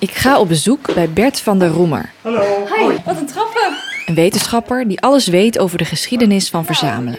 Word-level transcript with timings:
Ik 0.00 0.10
ga 0.10 0.40
op 0.40 0.48
bezoek 0.48 0.94
bij 0.94 1.10
Bert 1.10 1.40
van 1.40 1.58
der 1.58 1.68
Roemer. 1.68 2.10
Hallo. 2.22 2.66
Hi, 2.76 2.96
wat 3.04 3.16
een 3.16 3.26
trappen. 3.26 3.76
Een 4.06 4.14
wetenschapper 4.14 4.88
die 4.88 5.00
alles 5.00 5.26
weet 5.26 5.58
over 5.58 5.78
de 5.78 5.84
geschiedenis 5.84 6.48
van 6.48 6.64
verzamelen. 6.64 7.18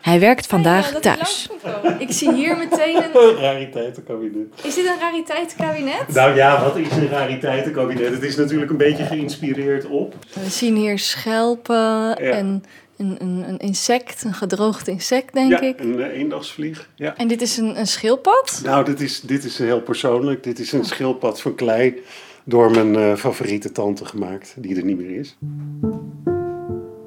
Hij 0.00 0.20
werkt 0.20 0.46
vandaag 0.46 0.86
Ja, 0.86 0.92
dat 0.92 1.02
thuis. 1.02 1.48
ik 1.98 2.12
zie 2.12 2.32
hier 2.32 2.56
meteen 2.68 2.96
een... 2.96 3.36
Rariteitenkabinet. 3.36 4.46
Is 4.62 4.74
dit 4.74 4.86
een 4.86 4.98
rariteitenkabinet? 5.00 6.08
Nou 6.08 6.36
ja, 6.36 6.62
wat 6.64 6.76
is 6.76 6.90
een 6.90 7.08
rariteitenkabinet? 7.08 8.12
Het 8.12 8.22
is 8.22 8.36
natuurlijk 8.36 8.70
een 8.70 8.76
beetje 8.76 9.04
geïnspireerd 9.04 9.86
op. 9.86 10.14
We 10.32 10.50
zien 10.50 10.76
hier 10.76 10.98
schelpen 10.98 12.16
en 12.16 12.64
een, 12.96 13.16
een, 13.18 13.44
een 13.48 13.58
insect, 13.58 14.24
een 14.24 14.34
gedroogd 14.34 14.88
insect, 14.88 15.34
denk 15.34 15.50
ja, 15.50 15.60
ik. 15.60 15.80
een 15.80 15.98
uh, 15.98 16.06
eendagsvlieg. 16.06 16.88
Ja. 16.94 17.16
En 17.16 17.28
dit 17.28 17.42
is 17.42 17.56
een, 17.56 17.78
een 17.78 17.86
schildpad? 17.86 18.60
Nou, 18.64 18.84
dit 18.84 19.00
is, 19.00 19.20
dit 19.20 19.44
is 19.44 19.58
heel 19.58 19.80
persoonlijk. 19.80 20.42
Dit 20.42 20.58
is 20.58 20.72
een 20.72 20.84
schildpad 20.84 21.40
van 21.40 21.54
klei 21.54 22.02
door 22.48 22.70
mijn 22.70 22.94
uh, 22.94 23.14
favoriete 23.16 23.72
tante 23.72 24.04
gemaakt, 24.04 24.54
die 24.58 24.76
er 24.76 24.84
niet 24.84 24.98
meer 24.98 25.18
is. 25.18 25.36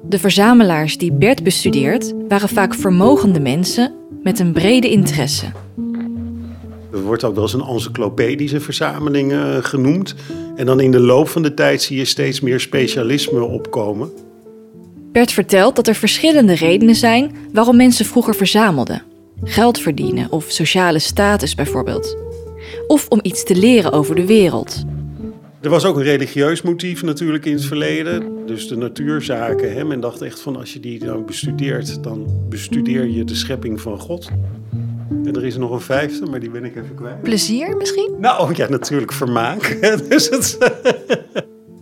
De 0.08 0.18
verzamelaars 0.18 0.98
die 0.98 1.12
Bert 1.12 1.42
bestudeert 1.42 2.14
waren 2.28 2.48
vaak 2.48 2.74
vermogende 2.74 3.40
mensen 3.40 3.94
met 4.22 4.38
een 4.38 4.52
brede 4.52 4.90
interesse. 4.90 5.46
Er 6.92 7.02
wordt 7.02 7.24
ook 7.24 7.34
wel 7.34 7.42
eens 7.42 7.52
een 7.52 7.66
encyclopedische 7.66 8.60
verzameling 8.60 9.32
uh, 9.32 9.56
genoemd. 9.56 10.14
En 10.56 10.66
dan 10.66 10.80
in 10.80 10.90
de 10.90 11.00
loop 11.00 11.28
van 11.28 11.42
de 11.42 11.54
tijd 11.54 11.82
zie 11.82 11.96
je 11.96 12.04
steeds 12.04 12.40
meer 12.40 12.60
specialisme 12.60 13.42
opkomen. 13.42 14.10
Bert 15.12 15.32
vertelt 15.32 15.76
dat 15.76 15.86
er 15.86 15.94
verschillende 15.94 16.54
redenen 16.54 16.94
zijn 16.94 17.36
waarom 17.52 17.76
mensen 17.76 18.04
vroeger 18.04 18.34
verzamelden. 18.34 19.02
Geld 19.42 19.78
verdienen 19.80 20.32
of 20.32 20.44
sociale 20.48 20.98
status 20.98 21.54
bijvoorbeeld. 21.54 22.16
Of 22.86 23.08
om 23.08 23.18
iets 23.22 23.44
te 23.44 23.56
leren 23.56 23.92
over 23.92 24.14
de 24.14 24.26
wereld. 24.26 24.84
Er 25.62 25.70
was 25.70 25.84
ook 25.84 25.96
een 25.96 26.02
religieus 26.02 26.62
motief 26.62 27.02
natuurlijk 27.02 27.44
in 27.44 27.52
het 27.52 27.64
verleden. 27.64 28.46
Dus 28.46 28.68
de 28.68 28.76
natuurzaken. 28.76 29.74
Hè? 29.74 29.84
Men 29.84 30.00
dacht 30.00 30.22
echt 30.22 30.40
van 30.40 30.56
als 30.56 30.72
je 30.72 30.80
die 30.80 30.98
dan 30.98 31.24
bestudeert, 31.26 32.02
dan 32.02 32.26
bestudeer 32.48 33.06
je 33.06 33.24
de 33.24 33.34
schepping 33.34 33.80
van 33.80 33.98
God. 33.98 34.30
En 35.24 35.34
er 35.34 35.44
is 35.44 35.56
nog 35.56 35.70
een 35.70 35.80
vijfde, 35.80 36.26
maar 36.26 36.40
die 36.40 36.50
ben 36.50 36.64
ik 36.64 36.76
even 36.76 36.94
kwijt. 36.94 37.22
Plezier 37.22 37.76
misschien? 37.76 38.14
Nou 38.18 38.54
ja, 38.54 38.68
natuurlijk 38.68 39.12
vermaak. 39.12 39.78
dus 40.08 40.28
het... 40.28 40.58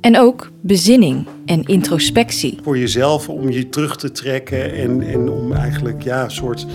En 0.01 0.19
ook 0.19 0.51
bezinning 0.61 1.27
en 1.47 1.63
introspectie. 1.63 2.59
Voor 2.63 2.79
jezelf 2.79 3.29
om 3.29 3.51
je 3.51 3.69
terug 3.69 3.97
te 3.97 4.11
trekken 4.11 4.73
en, 4.73 5.03
en 5.03 5.29
om 5.29 5.53
eigenlijk 5.53 6.03
ja, 6.03 6.25
een 6.25 6.31
soort 6.31 6.67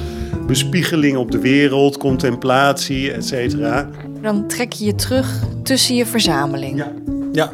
bespiegeling 0.47 1.17
op 1.17 1.31
de 1.31 1.39
wereld, 1.39 1.97
contemplatie, 1.97 3.11
et 3.11 3.25
cetera. 3.25 3.89
Dan 4.25 4.47
trek 4.47 4.73
je 4.73 4.85
je 4.85 4.95
terug 4.95 5.39
tussen 5.63 5.95
je 5.95 6.05
verzameling. 6.05 6.77
Ja, 6.77 6.91
ja. 7.31 7.53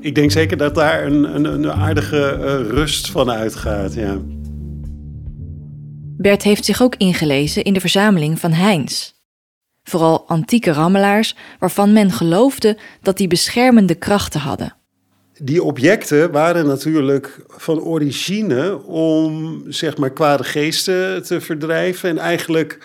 Ik 0.00 0.14
denk 0.14 0.30
zeker 0.30 0.56
dat 0.56 0.74
daar 0.74 1.06
een, 1.06 1.34
een, 1.34 1.44
een 1.44 1.72
aardige 1.72 2.36
uh, 2.38 2.70
rust 2.70 3.10
van 3.10 3.30
uitgaat, 3.30 3.94
ja. 3.94 4.18
Bert 6.16 6.42
heeft 6.42 6.64
zich 6.64 6.82
ook 6.82 6.94
ingelezen 6.96 7.64
in 7.64 7.72
de 7.72 7.80
verzameling 7.80 8.38
van 8.38 8.52
Heinz. 8.52 9.12
Vooral 9.82 10.24
antieke 10.28 10.72
rammelaars 10.72 11.36
waarvan 11.58 11.92
men 11.92 12.10
geloofde 12.10 12.78
dat 13.02 13.16
die 13.16 13.28
beschermende 13.28 13.94
krachten 13.94 14.40
hadden. 14.40 14.74
Die 15.38 15.62
objecten 15.62 16.30
waren 16.30 16.66
natuurlijk 16.66 17.44
van 17.48 17.80
origine 17.80 18.82
om 18.82 19.62
zeg 19.68 19.96
maar 19.96 20.12
kwade 20.12 20.44
geesten 20.44 21.22
te 21.22 21.40
verdrijven 21.40 22.10
en 22.10 22.18
eigenlijk 22.18 22.78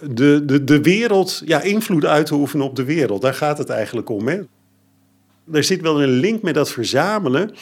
de, 0.00 0.42
de, 0.44 0.64
de 0.64 0.80
wereld, 0.80 1.42
ja, 1.44 1.62
invloed 1.62 2.04
uit 2.04 2.26
te 2.26 2.34
oefenen 2.34 2.66
op 2.66 2.76
de 2.76 2.84
wereld. 2.84 3.22
Daar 3.22 3.34
gaat 3.34 3.58
het 3.58 3.68
eigenlijk 3.68 4.08
om. 4.08 4.28
Hè? 4.28 4.40
Er 5.52 5.64
zit 5.64 5.80
wel 5.80 6.02
een 6.02 6.08
link 6.08 6.42
met 6.42 6.54
dat 6.54 6.70
verzamelen. 6.70 7.54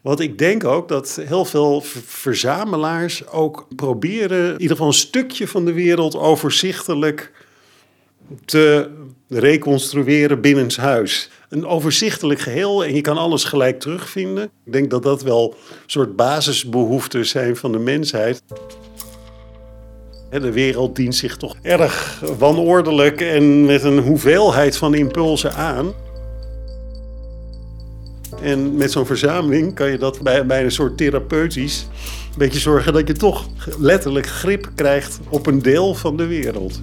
Want 0.00 0.20
ik 0.20 0.38
denk 0.38 0.64
ook 0.64 0.88
dat 0.88 1.20
heel 1.24 1.44
veel 1.44 1.80
verzamelaars 2.06 3.28
ook 3.28 3.66
proberen, 3.76 4.46
in 4.46 4.52
ieder 4.52 4.70
geval 4.70 4.86
een 4.86 4.92
stukje 4.92 5.48
van 5.48 5.64
de 5.64 5.72
wereld 5.72 6.16
overzichtelijk 6.16 7.32
te 8.44 8.90
reconstrueren 9.28 10.40
binnenshuis. 10.40 11.30
Een 11.48 11.66
overzichtelijk 11.66 12.40
geheel 12.40 12.84
en 12.84 12.94
je 12.94 13.00
kan 13.00 13.16
alles 13.16 13.44
gelijk 13.44 13.80
terugvinden. 13.80 14.44
Ik 14.64 14.72
denk 14.72 14.90
dat 14.90 15.02
dat 15.02 15.22
wel 15.22 15.54
een 15.68 15.76
soort 15.86 16.16
basisbehoeften 16.16 17.26
zijn 17.26 17.56
van 17.56 17.72
de 17.72 17.78
mensheid. 17.78 18.42
De 20.30 20.52
wereld 20.52 20.96
dient 20.96 21.14
zich 21.14 21.36
toch 21.36 21.56
erg 21.62 22.22
wanordelijk 22.38 23.20
en 23.20 23.64
met 23.64 23.82
een 23.82 23.98
hoeveelheid 23.98 24.76
van 24.76 24.94
impulsen 24.94 25.54
aan. 25.54 25.92
En 28.42 28.76
met 28.76 28.92
zo'n 28.92 29.06
verzameling 29.06 29.74
kan 29.74 29.90
je 29.90 29.98
dat 29.98 30.20
bij, 30.22 30.64
een 30.64 30.70
soort 30.70 30.96
therapeutisch 30.96 31.88
een 32.32 32.38
beetje 32.38 32.58
zorgen 32.58 32.92
dat 32.92 33.06
je 33.06 33.14
toch 33.14 33.46
letterlijk 33.78 34.26
grip 34.26 34.70
krijgt 34.74 35.20
op 35.28 35.46
een 35.46 35.62
deel 35.62 35.94
van 35.94 36.16
de 36.16 36.26
wereld. 36.26 36.80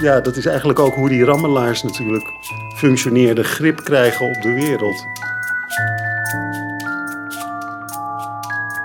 Ja, 0.00 0.20
dat 0.20 0.36
is 0.36 0.46
eigenlijk 0.46 0.78
ook 0.78 0.94
hoe 0.94 1.08
die 1.08 1.24
rammelaars 1.24 1.82
natuurlijk 1.82 2.24
functioneerden, 2.76 3.44
grip 3.44 3.84
krijgen 3.84 4.26
op 4.26 4.42
de 4.42 4.52
wereld. 4.54 5.04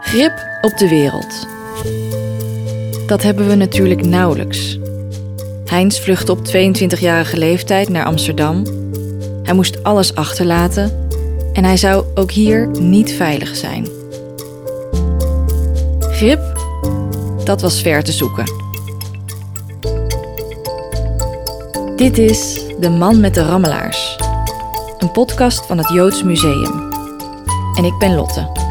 Grip 0.02 0.48
op 0.62 0.78
de 0.78 0.90
wereld. 0.90 1.55
Dat 3.08 3.24
hebben 3.24 3.48
we 3.48 3.56
natuurlijk 3.56 4.06
nauwelijks. 4.06 4.80
Heinz 5.66 6.00
vluchtte 6.00 6.32
op 6.32 6.40
22-jarige 6.48 7.38
leeftijd 7.38 7.90
naar 7.90 8.06
Amsterdam. 8.06 8.64
Hij 9.44 9.54
moest 9.54 9.84
alles 9.84 10.16
achterlaten 10.16 11.08
en 11.54 11.64
hij 11.64 11.78
zou 11.78 12.06
ook 12.16 12.32
hier 12.32 12.68
niet 12.80 13.12
veilig 13.12 13.56
zijn. 13.56 13.88
Grip, 16.00 16.42
dat 17.44 17.62
was 17.62 17.82
ver 17.82 18.04
te 18.04 18.12
zoeken. 18.12 18.46
Dit 21.96 22.18
is 22.18 22.62
De 22.80 22.90
Man 22.90 23.20
met 23.20 23.34
de 23.34 23.44
Rammelaars, 23.44 24.18
een 24.98 25.12
podcast 25.12 25.66
van 25.66 25.78
het 25.78 25.90
Joods 25.90 26.24
Museum. 26.24 26.94
En 27.78 27.84
ik 27.84 27.98
ben 27.98 28.16
Lotte. 28.16 28.64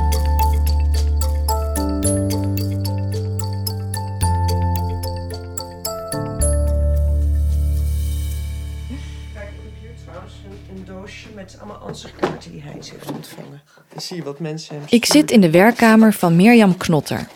Ansichtkaarten 12.77 12.81
die 12.81 12.91
Heinz 12.91 12.91
heeft 12.91 13.11
ontvangen. 13.11 13.63
Dan 13.89 14.01
zie 14.01 14.17
je 14.17 14.23
wat 14.23 14.41
mensen 14.41 14.75
hem 14.75 14.85
Ik 14.89 15.05
zit 15.05 15.31
in 15.31 15.41
de 15.41 15.51
werkkamer 15.51 16.13
van 16.13 16.37
Mirjam 16.37 16.77
Knotter. 16.77 17.27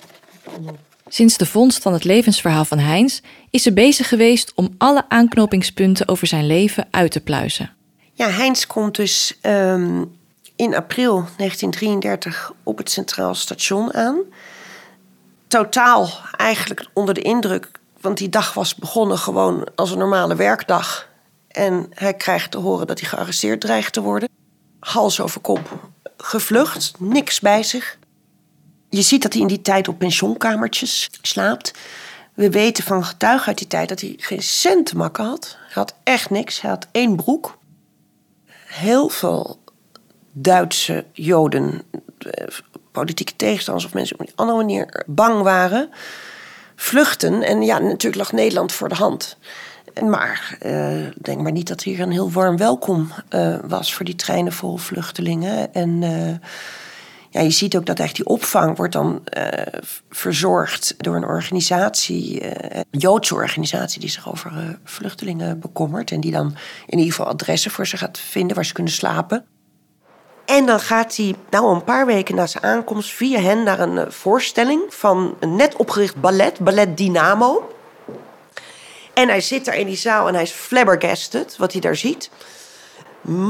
Sinds 1.08 1.36
de 1.36 1.46
vondst 1.46 1.82
van 1.82 1.92
het 1.92 2.04
levensverhaal 2.04 2.64
van 2.64 2.78
Heinz 2.78 3.20
is 3.50 3.62
ze 3.62 3.72
bezig 3.72 4.08
geweest 4.08 4.52
om 4.54 4.74
alle 4.78 5.04
aanknopingspunten 5.08 6.08
over 6.08 6.26
zijn 6.26 6.46
leven 6.46 6.88
uit 6.90 7.10
te 7.10 7.20
pluizen. 7.20 7.72
Ja, 8.12 8.28
Heinz 8.28 8.66
komt 8.66 8.96
dus 8.96 9.38
um, 9.42 10.16
in 10.56 10.74
april 10.74 11.14
1933 11.36 12.52
op 12.62 12.78
het 12.78 12.90
Centraal 12.90 13.34
Station 13.34 13.94
aan. 13.94 14.16
Totaal 15.46 16.10
eigenlijk 16.36 16.86
onder 16.92 17.14
de 17.14 17.22
indruk, 17.22 17.70
want 18.00 18.18
die 18.18 18.28
dag 18.28 18.54
was 18.54 18.74
begonnen 18.74 19.18
gewoon 19.18 19.68
als 19.74 19.90
een 19.90 19.98
normale 19.98 20.34
werkdag. 20.34 21.08
En 21.48 21.86
hij 21.94 22.14
krijgt 22.14 22.50
te 22.50 22.58
horen 22.58 22.86
dat 22.86 23.00
hij 23.00 23.08
gearresteerd 23.08 23.60
dreigt 23.60 23.92
te 23.92 24.00
worden. 24.00 24.28
Hals 24.88 25.20
over 25.20 25.40
kop 25.40 25.88
gevlucht, 26.16 26.92
niks 26.98 27.40
bij 27.40 27.62
zich. 27.62 27.98
Je 28.88 29.02
ziet 29.02 29.22
dat 29.22 29.32
hij 29.32 29.42
in 29.42 29.48
die 29.48 29.62
tijd 29.62 29.88
op 29.88 29.98
pensioenkamertjes 29.98 31.10
slaapt. 31.22 31.72
We 32.34 32.50
weten 32.50 32.84
van 32.84 33.04
getuigen 33.04 33.46
uit 33.46 33.58
die 33.58 33.66
tijd 33.66 33.88
dat 33.88 34.00
hij 34.00 34.14
geen 34.16 34.42
cent 34.42 34.86
te 34.86 34.96
makken 34.96 35.24
had. 35.24 35.56
Hij 35.58 35.72
had 35.74 35.94
echt 36.02 36.30
niks. 36.30 36.60
Hij 36.60 36.70
had 36.70 36.86
één 36.92 37.16
broek. 37.16 37.58
Heel 38.66 39.08
veel 39.08 39.58
Duitse 40.32 41.04
Joden, 41.12 41.82
politieke 42.92 43.36
tegenstanders 43.36 43.86
of 43.86 43.94
mensen 43.94 44.18
op 44.18 44.26
een 44.26 44.32
andere 44.34 44.58
manier 44.58 45.04
bang 45.06 45.42
waren, 45.42 45.90
vluchten. 46.76 47.42
En 47.42 47.62
ja, 47.62 47.78
natuurlijk 47.78 48.16
lag 48.16 48.32
Nederland 48.32 48.72
voor 48.72 48.88
de 48.88 48.94
hand. 48.94 49.36
Maar 50.02 50.58
uh, 50.66 51.06
denk 51.22 51.40
maar 51.40 51.52
niet 51.52 51.68
dat 51.68 51.82
hier 51.82 52.00
een 52.00 52.10
heel 52.10 52.30
warm 52.30 52.56
welkom 52.56 53.12
uh, 53.30 53.56
was 53.64 53.94
voor 53.94 54.04
die 54.04 54.14
treinen 54.14 54.52
vol 54.52 54.76
vluchtelingen. 54.76 55.74
En 55.74 56.02
uh, 56.02 56.34
ja, 57.30 57.40
je 57.40 57.50
ziet 57.50 57.76
ook 57.76 57.86
dat 57.86 57.98
echt 57.98 58.16
die 58.16 58.26
opvang 58.26 58.76
wordt 58.76 58.92
dan 58.92 59.22
verzorgd 60.10 60.94
door 60.96 61.16
een 61.16 61.24
organisatie, 61.24 62.44
een 62.66 62.84
Joodse 62.90 63.34
organisatie 63.34 64.00
die 64.00 64.10
zich 64.10 64.30
over 64.30 64.78
vluchtelingen 64.84 65.60
bekommert. 65.60 66.10
En 66.10 66.20
die 66.20 66.32
dan 66.32 66.56
in 66.86 66.98
ieder 66.98 67.14
geval 67.14 67.32
adressen 67.32 67.70
voor 67.70 67.86
ze 67.86 67.96
gaat 67.96 68.18
vinden 68.18 68.56
waar 68.56 68.64
ze 68.64 68.72
kunnen 68.72 68.92
slapen. 68.92 69.44
En 70.44 70.66
dan 70.66 70.80
gaat 70.80 71.16
hij, 71.16 71.34
nou 71.50 71.74
een 71.74 71.84
paar 71.84 72.06
weken 72.06 72.34
na 72.34 72.46
zijn 72.46 72.64
aankomst, 72.64 73.10
via 73.10 73.40
hen 73.40 73.62
naar 73.62 73.80
een 73.80 74.12
voorstelling 74.12 74.82
van 74.88 75.36
een 75.40 75.56
net 75.56 75.76
opgericht 75.76 76.20
ballet, 76.20 76.58
Ballet 76.58 76.96
Dynamo. 76.96 77.77
En 79.18 79.28
hij 79.28 79.40
zit 79.40 79.64
daar 79.64 79.76
in 79.76 79.86
die 79.86 79.96
zaal 79.96 80.28
en 80.28 80.34
hij 80.34 80.42
is 80.42 80.50
flabbergasted 80.50 81.56
wat 81.56 81.72
hij 81.72 81.80
daar 81.80 81.96
ziet. 81.96 82.30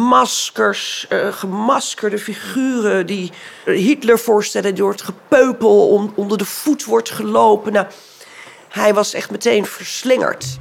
maskers, 0.09 1.07
uh, 1.09 1.33
gemaskerde 1.33 2.19
figuren 2.19 3.07
die 3.07 3.33
Hitler 3.65 4.19
voorstellen. 4.19 4.75
Die 4.75 4.83
wordt 4.83 5.03
gepeupel, 5.03 6.11
onder 6.15 6.39
de 6.39 6.45
voet 6.45 6.85
wordt 6.85 7.11
gelopen. 7.11 7.73
Nou, 7.73 7.87
hij 8.69 8.95
was 8.95 9.15
echt 9.15 9.31
meteen 9.31 9.67
verslingerd. 9.67 10.59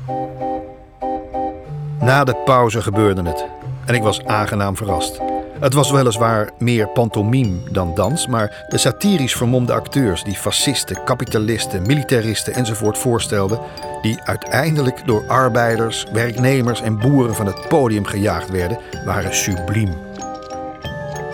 Na 2.00 2.24
de 2.24 2.36
pauze 2.36 2.82
gebeurde 2.82 3.24
het 3.24 3.46
en 3.86 3.96
ik 3.96 4.02
was 4.02 4.24
aangenaam 4.26 4.78
verrast. 4.78 5.20
Het 5.60 5.74
was 5.74 5.92
weliswaar 5.92 6.50
meer 6.58 6.88
pantomime 6.88 7.58
dan 7.72 7.96
dans, 7.96 8.28
maar 8.28 8.66
de 8.68 8.78
satirisch 8.78 9.36
vermomde 9.36 9.74
acteurs 9.74 10.24
die 10.24 10.36
fascisten, 10.36 11.04
kapitalisten, 11.04 11.82
militaristen 11.82 12.54
enzovoort 12.54 12.98
voorstelden, 12.98 13.60
die 14.02 14.22
uiteindelijk 14.24 15.02
door 15.06 15.24
arbeiders, 15.28 16.06
werknemers 16.12 16.82
en 16.82 17.00
boeren 17.00 17.36
van 17.36 17.46
het 17.46 17.68
podium 17.68 18.06
gejaagd 18.06 18.50
werden, 18.50 18.80
waren 19.06 19.36
subliem. 19.36 19.94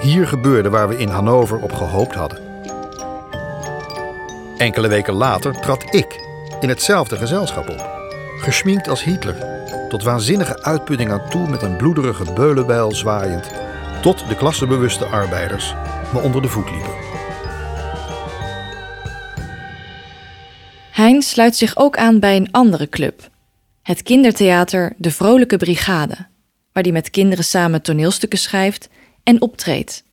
Hier 0.01 0.27
gebeurde 0.27 0.69
waar 0.69 0.87
we 0.87 0.97
in 0.97 1.09
Hannover 1.09 1.59
op 1.59 1.73
gehoopt 1.73 2.15
hadden. 2.15 2.39
Enkele 4.57 4.87
weken 4.87 5.13
later 5.13 5.59
trad 5.59 5.83
ik 5.93 6.25
in 6.59 6.69
hetzelfde 6.69 7.17
gezelschap 7.17 7.69
op, 7.69 7.89
geschminkt 8.37 8.89
als 8.89 9.03
Hitler, 9.03 9.35
tot 9.89 10.03
waanzinnige 10.03 10.63
uitputting 10.63 11.11
aan 11.11 11.29
toe 11.29 11.49
met 11.49 11.61
een 11.61 11.75
bloederige 11.75 12.33
beulenbijl 12.33 12.91
zwaaiend 12.91 13.51
tot 14.03 14.27
de 14.27 14.35
klassebewuste 14.35 15.05
arbeiders 15.05 15.73
me 16.13 16.21
onder 16.21 16.41
de 16.41 16.47
voet 16.47 16.69
liepen. 16.71 16.93
Hein 20.91 21.21
sluit 21.21 21.55
zich 21.55 21.77
ook 21.77 21.97
aan 21.97 22.19
bij 22.19 22.35
een 22.35 22.51
andere 22.51 22.89
club, 22.89 23.29
het 23.81 24.03
kindertheater 24.03 24.93
De 24.97 25.11
Vrolijke 25.11 25.57
Brigade, 25.57 26.15
waar 26.71 26.83
hij 26.83 26.91
met 26.91 27.09
kinderen 27.09 27.43
samen 27.43 27.81
toneelstukken 27.81 28.39
schrijft 28.39 28.89
en 29.23 29.41
optreedt. 29.41 30.03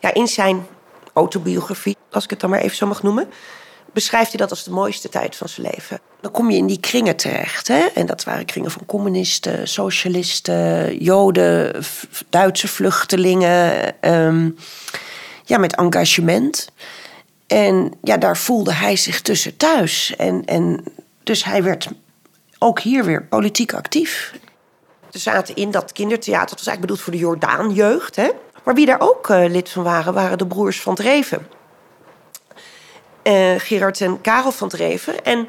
Ja, 0.00 0.14
in 0.14 0.26
zijn 0.26 0.66
autobiografie, 1.12 1.96
als 2.10 2.24
ik 2.24 2.30
het 2.30 2.40
dan 2.40 2.50
maar 2.50 2.60
even 2.60 2.76
zo 2.76 2.86
mag 2.86 3.02
noemen, 3.02 3.28
beschrijft 3.96 4.28
hij 4.28 4.40
dat 4.40 4.50
als 4.50 4.64
de 4.64 4.70
mooiste 4.70 5.08
tijd 5.08 5.36
van 5.36 5.48
zijn 5.48 5.66
leven. 5.74 6.00
Dan 6.20 6.30
kom 6.30 6.50
je 6.50 6.56
in 6.56 6.66
die 6.66 6.80
kringen 6.80 7.16
terecht. 7.16 7.68
Hè? 7.68 7.86
En 7.94 8.06
dat 8.06 8.24
waren 8.24 8.44
kringen 8.44 8.70
van 8.70 8.86
communisten, 8.86 9.68
socialisten, 9.68 10.96
Joden, 10.98 11.84
Duitse 12.28 12.68
vluchtelingen. 12.68 13.94
Um, 14.00 14.56
ja, 15.44 15.58
met 15.58 15.76
engagement. 15.76 16.68
En 17.46 17.92
ja, 18.02 18.16
daar 18.16 18.36
voelde 18.36 18.72
hij 18.72 18.96
zich 18.96 19.20
tussen 19.22 19.56
thuis. 19.56 20.14
En, 20.16 20.44
en 20.44 20.84
dus 21.22 21.44
hij 21.44 21.62
werd 21.62 21.88
ook 22.58 22.80
hier 22.80 23.04
weer 23.04 23.24
politiek 23.24 23.72
actief. 23.74 24.34
Er 25.12 25.20
zaten 25.20 25.54
in 25.54 25.70
dat 25.70 25.92
kindertheater, 25.92 26.48
dat 26.48 26.58
was 26.58 26.66
eigenlijk 26.66 26.80
bedoeld 26.80 27.00
voor 27.00 27.12
de 27.12 27.18
Jordaan-jeugd. 27.18 28.16
Hè? 28.16 28.30
Maar 28.64 28.74
wie 28.74 28.86
daar 28.86 29.00
ook 29.00 29.28
uh, 29.28 29.44
lid 29.48 29.68
van 29.68 29.82
waren, 29.82 30.14
waren 30.14 30.38
de 30.38 30.46
broers 30.46 30.80
van 30.80 30.94
Dreven 30.94 31.55
uh, 33.26 33.54
Gerard 33.58 34.00
en 34.00 34.20
Karel 34.20 34.52
van 34.52 34.68
Dreven. 34.68 35.24
En 35.24 35.48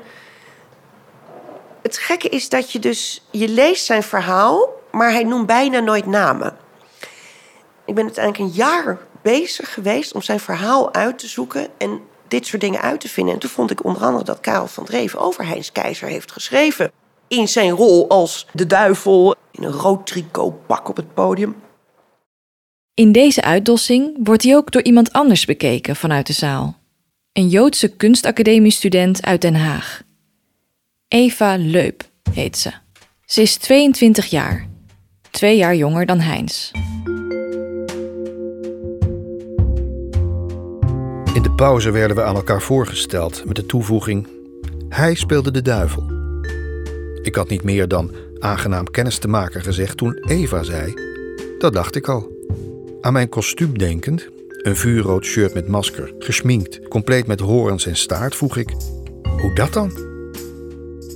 het 1.82 1.98
gekke 1.98 2.30
is 2.30 2.50
dat 2.50 2.72
je 2.72 2.80
dus, 2.80 3.26
je 3.32 3.48
leest 3.48 3.86
zijn 3.86 4.04
verhaal, 4.04 4.70
maar 4.92 5.12
hij 5.12 5.24
noemt 5.24 5.46
bijna 5.46 5.80
nooit 5.80 6.06
namen. 6.06 6.58
Ik 7.86 7.96
ben 7.96 8.04
uiteindelijk 8.04 8.44
een 8.44 8.58
jaar 8.58 8.98
bezig 9.22 9.74
geweest 9.74 10.14
om 10.14 10.22
zijn 10.22 10.40
verhaal 10.40 10.94
uit 10.94 11.20
te 11.20 11.28
zoeken 11.28 11.68
en 11.78 12.02
dit 12.28 12.46
soort 12.46 12.62
dingen 12.62 12.82
uit 12.82 13.00
te 13.00 13.10
vinden. 13.10 13.34
En 13.34 13.40
toen 13.40 13.50
vond 13.50 13.72
ik 13.72 13.84
onder 13.84 14.02
andere 14.02 14.24
dat 14.24 14.40
Karel 14.40 14.68
van 14.68 14.86
Dreven 14.86 15.20
over 15.20 15.46
Heinz 15.46 15.72
Keizer 15.72 16.08
heeft 16.08 16.32
geschreven. 16.32 16.92
In 17.28 17.48
zijn 17.48 17.72
rol 17.72 18.10
als 18.10 18.48
de 18.54 18.66
duivel 18.66 19.36
in 19.52 19.64
een 19.64 19.72
rood 19.72 20.08
tricotpak 20.08 20.90
op 20.90 20.96
het 20.96 21.14
podium. 21.14 21.56
In 22.94 23.12
deze 23.12 23.42
uitdossing 23.42 24.18
wordt 24.24 24.44
hij 24.44 24.56
ook 24.56 24.72
door 24.72 24.82
iemand 24.82 25.14
anders 25.14 25.46
bekeken 25.46 25.96
vanuit 25.96 26.28
de 26.28 26.34
zaal 26.34 26.78
een 27.38 27.50
Joodse 27.50 27.88
kunstacademiestudent 27.88 29.25
uit 29.25 29.42
Den 29.42 29.56
Haag. 29.56 30.01
Eva 31.07 31.56
Leup 31.57 32.04
heet 32.31 32.57
ze. 32.57 32.72
Ze 33.25 33.42
is 33.42 33.57
22 33.57 34.25
jaar, 34.25 34.68
twee 35.31 35.57
jaar 35.57 35.75
jonger 35.75 36.06
dan 36.06 36.19
Heinz. 36.19 36.72
In 41.34 41.42
de 41.42 41.51
pauze 41.56 41.92
werden 41.92 42.16
we 42.18 42.24
aan 42.24 42.36
elkaar 42.36 42.62
voorgesteld 42.62 43.45
met 43.45 43.56
de 43.56 43.66
toevoeging: 43.66 44.28
Hij 44.90 45.16
speelde 45.16 45.51
de 45.51 45.62
duivel. 45.62 46.04
Ik 47.22 47.36
had 47.36 47.50
niet 47.50 47.63
meer 47.63 47.88
dan 47.88 48.12
aangenaam 48.40 48.92
kennis 48.92 49.18
te 49.18 49.28
maken 49.28 49.62
gezegd 49.62 49.98
toen 49.98 50.24
Eva 50.28 50.63
zei: 50.63 50.94
Dat 51.57 51.74
dacht 51.74 51.95
ik 51.95 52.07
al. 52.07 52.31
Aan 53.01 53.13
mijn 53.13 53.30
kostuum 53.30 53.78
denkend 53.78 54.30
een 54.68 54.75
vuurrood 54.75 55.25
shirt 55.25 55.54
met 55.54 55.68
masker, 55.68 56.14
gesminkt, 56.19 56.88
compleet 56.88 57.28
met 57.28 57.40
horens 57.40 57.86
en 57.86 57.96
staart, 57.96 58.36
vroeg 58.36 58.58
ik: 58.58 58.69
Hoe 59.22 59.56
dat 59.56 59.74
dan? 59.74 59.92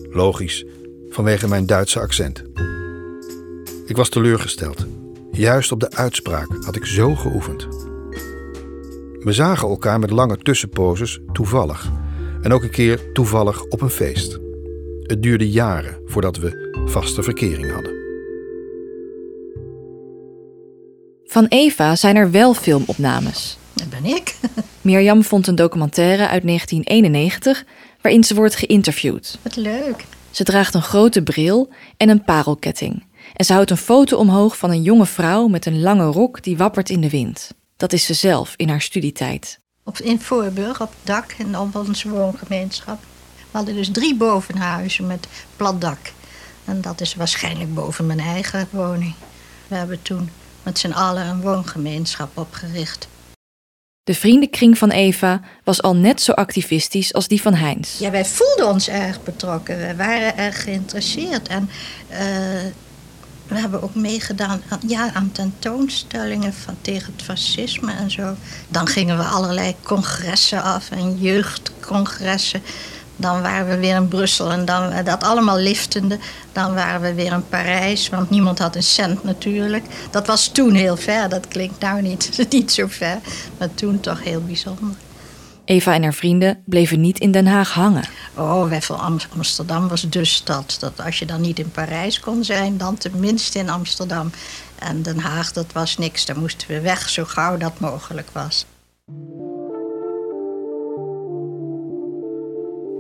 Logisch, 0.09 0.65
vanwege 1.09 1.48
mijn 1.48 1.65
Duitse 1.65 2.00
accent. 2.00 2.44
Ik 3.86 3.95
was 3.95 4.09
teleurgesteld. 4.09 4.86
Juist 5.31 5.71
op 5.71 5.80
de 5.80 5.92
uitspraak 5.92 6.48
had 6.63 6.75
ik 6.75 6.86
zo 6.86 7.15
geoefend. 7.15 7.68
We 9.19 9.31
zagen 9.31 9.68
elkaar 9.68 10.00
met 10.00 10.12
lange 10.12 10.38
tussenposes 10.38 11.19
toevallig. 11.31 11.92
En 12.42 12.53
ook 12.53 12.63
een 12.63 12.69
keer 12.69 13.12
toevallig 13.13 13.63
op 13.63 13.81
een 13.81 13.89
feest. 13.89 14.39
Het 15.01 15.24
duurde 15.24 15.50
jaren 15.50 16.01
voordat 16.06 16.38
we 16.38 16.83
vaste 16.86 17.24
verkering 17.24 17.71
hadden. 17.71 17.90
Van 21.31 21.45
Eva 21.45 21.95
zijn 21.95 22.16
er 22.16 22.31
wel 22.31 22.54
filmopnames. 22.54 23.57
Dat 23.74 23.89
ben 23.89 24.06
ik. 24.06 24.36
Mirjam 24.81 25.24
vond 25.24 25.48
een 25.48 25.56
documentaire 25.56 26.28
uit 26.28 26.44
1991 26.44 27.63
waarin 28.01 28.24
ze 28.24 28.36
wordt 28.36 28.56
geïnterviewd. 28.56 29.38
Wat 29.42 29.56
leuk. 29.56 30.06
Ze 30.31 30.44
draagt 30.44 30.74
een 30.74 30.81
grote 30.81 31.24
bril 31.24 31.69
en 31.98 32.10
een 32.10 32.24
parelketting. 32.24 33.06
En 33.33 33.45
ze 33.45 33.54
houdt 33.54 33.72
een 33.72 33.78
foto 33.78 34.18
omhoog 34.18 34.57
van 34.57 34.69
een 34.69 34.81
jonge 34.81 35.06
vrouw 35.06 35.48
met 35.48 35.66
een 35.66 35.81
lange 35.81 36.06
rok 36.06 36.44
die 36.44 36.57
wappert 36.57 36.89
in 36.89 37.01
de 37.01 37.10
wind. 37.10 37.51
Dat 37.77 37.94
is 37.94 38.06
ze 38.06 38.13
zelf 38.13 38.54
in 38.56 38.69
haar 38.69 38.81
studietijd. 38.81 39.60
Op, 39.84 39.98
in 40.00 40.19
Voorburg, 40.19 40.81
op 40.81 40.89
het 40.89 41.07
dak 41.07 41.36
en 41.38 41.57
op 41.57 41.75
onze 41.75 42.10
woongemeenschap. 42.10 43.00
We 43.36 43.57
hadden 43.57 43.75
dus 43.75 43.92
drie 43.92 44.16
bovenhuizen 44.16 45.07
met 45.07 45.27
plat 45.56 45.81
dak. 45.81 46.12
En 46.66 46.81
dat 46.81 47.01
is 47.01 47.15
waarschijnlijk 47.15 47.74
boven 47.74 48.05
mijn 48.05 48.20
eigen 48.20 48.67
woning. 48.72 49.13
We 49.67 49.75
hebben 49.75 50.01
toen 50.01 50.29
met 50.63 50.80
z'n 50.80 50.91
allen 50.91 51.25
een 51.25 51.41
woongemeenschap 51.41 52.38
opgericht. 52.38 53.08
De 54.03 54.13
vriendenkring 54.13 54.77
van 54.77 54.91
Eva 54.91 55.41
was 55.63 55.82
al 55.82 55.96
net 55.96 56.22
zo 56.22 56.32
activistisch 56.32 57.13
als 57.13 57.27
die 57.27 57.41
van 57.41 57.53
Heinz. 57.53 58.00
Ja, 58.00 58.12
wij 58.12 58.25
voelden 58.25 58.68
ons 58.68 58.88
erg 58.88 59.24
betrokken. 59.24 59.77
We 59.77 59.96
waren 59.96 60.38
erg 60.38 60.63
geïnteresseerd. 60.63 61.48
En 61.48 61.70
uh, 62.12 62.18
we 63.48 63.60
hebben 63.60 63.82
ook 63.82 63.96
meegedaan 63.96 64.62
aan, 64.70 64.80
ja, 64.88 65.13
aan 65.13 65.32
tentoonstellingen 65.32 66.53
van, 66.53 66.77
tegen 66.82 67.13
het 67.15 67.25
fascisme 67.25 67.91
en 67.91 68.12
zo. 68.12 68.36
Dan 68.68 68.88
gingen 68.88 69.18
we 69.18 69.24
allerlei 69.24 69.75
congressen 69.84 70.63
af 70.63 70.91
en 70.91 71.18
jeugdcongressen. 71.20 72.62
Dan 73.15 73.41
waren 73.41 73.68
we 73.68 73.77
weer 73.77 73.96
in 73.96 74.08
Brussel 74.08 74.51
en 74.51 74.65
dan 74.65 75.03
dat 75.03 75.24
allemaal 75.24 75.58
liftende. 75.58 76.20
Dan 76.51 76.74
waren 76.74 77.01
we 77.01 77.13
weer 77.13 77.32
in 77.32 77.48
Parijs, 77.50 78.10
want 78.10 78.30
niemand 78.30 78.60
had 78.60 78.75
een 78.75 78.84
cent 78.84 79.24
natuurlijk. 79.24 79.86
Dat 80.12 80.27
was 80.27 80.48
toen 80.48 80.74
heel 80.74 80.98
ver, 80.98 81.30
dat 81.30 81.48
klinkt 81.48 81.80
nou 81.80 82.01
niet, 82.01 82.46
niet 82.50 82.72
zo 82.72 82.86
ver, 82.88 83.18
maar 83.58 83.74
toen 83.74 84.00
toch 84.00 84.24
heel 84.24 84.41
bijzonder. 84.41 84.96
Eva 85.65 85.94
en 85.94 86.03
haar 86.03 86.13
vrienden 86.13 86.63
bleven 86.65 87.01
niet 87.01 87.20
in 87.20 87.32
Den 87.32 87.48
Haag 87.48 87.74
hangen. 87.74 88.03
Oh, 88.36 88.72
Amsterdam 89.36 89.88
was 89.88 90.10
de 90.10 90.25
stad. 90.25 90.77
Dat 90.80 91.01
als 91.01 91.20
je 91.20 91.25
dan 91.25 91.41
niet 91.41 91.60
in 91.60 91.72
Parijs 91.72 92.20
kon 92.20 92.44
zijn, 92.44 92.77
dan 92.77 92.98
tenminste 92.98 93.60
in 93.60 93.70
Amsterdam. 93.70 94.32
En 94.80 95.01
Den 95.01 95.20
Haag, 95.20 95.51
dat 95.51 95.72
was 95.74 95.98
niks. 95.98 96.25
Daar 96.25 96.39
moesten 96.39 96.68
we 96.68 96.80
weg 96.80 97.10
zo 97.10 97.24
gauw 97.25 97.58
dat 97.58 97.80
mogelijk 97.80 98.30
was. 98.32 98.65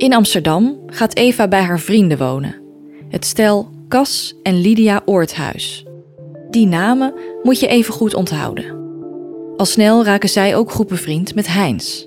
In 0.01 0.13
Amsterdam 0.13 0.79
gaat 0.85 1.15
Eva 1.15 1.47
bij 1.47 1.61
haar 1.61 1.79
vrienden 1.79 2.17
wonen. 2.17 2.55
Het 3.09 3.25
stel 3.25 3.69
Cas 3.87 4.35
en 4.43 4.61
Lydia 4.61 5.01
Oorthuis. 5.05 5.85
Die 6.49 6.67
namen 6.67 7.13
moet 7.43 7.59
je 7.59 7.67
even 7.67 7.93
goed 7.93 8.13
onthouden. 8.13 8.65
Al 9.57 9.65
snel 9.65 10.05
raken 10.05 10.29
zij 10.29 10.55
ook 10.55 10.71
groepenvriend 10.71 11.35
met 11.35 11.47
Heinz. 11.47 12.05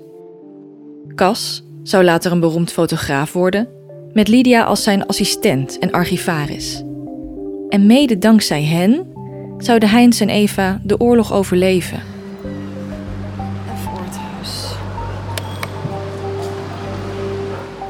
Cas 1.15 1.63
zou 1.83 2.03
later 2.03 2.31
een 2.31 2.39
beroemd 2.39 2.71
fotograaf 2.71 3.33
worden, 3.33 3.67
met 4.13 4.27
Lydia 4.27 4.63
als 4.63 4.83
zijn 4.83 5.05
assistent 5.05 5.79
en 5.79 5.91
archivaris. 5.91 6.83
En 7.69 7.85
mede 7.85 8.17
dankzij 8.17 8.63
hen 8.63 9.07
zouden 9.57 9.89
Heinz 9.89 10.21
en 10.21 10.29
Eva 10.29 10.81
de 10.83 10.99
oorlog 10.99 11.33
overleven. 11.33 12.14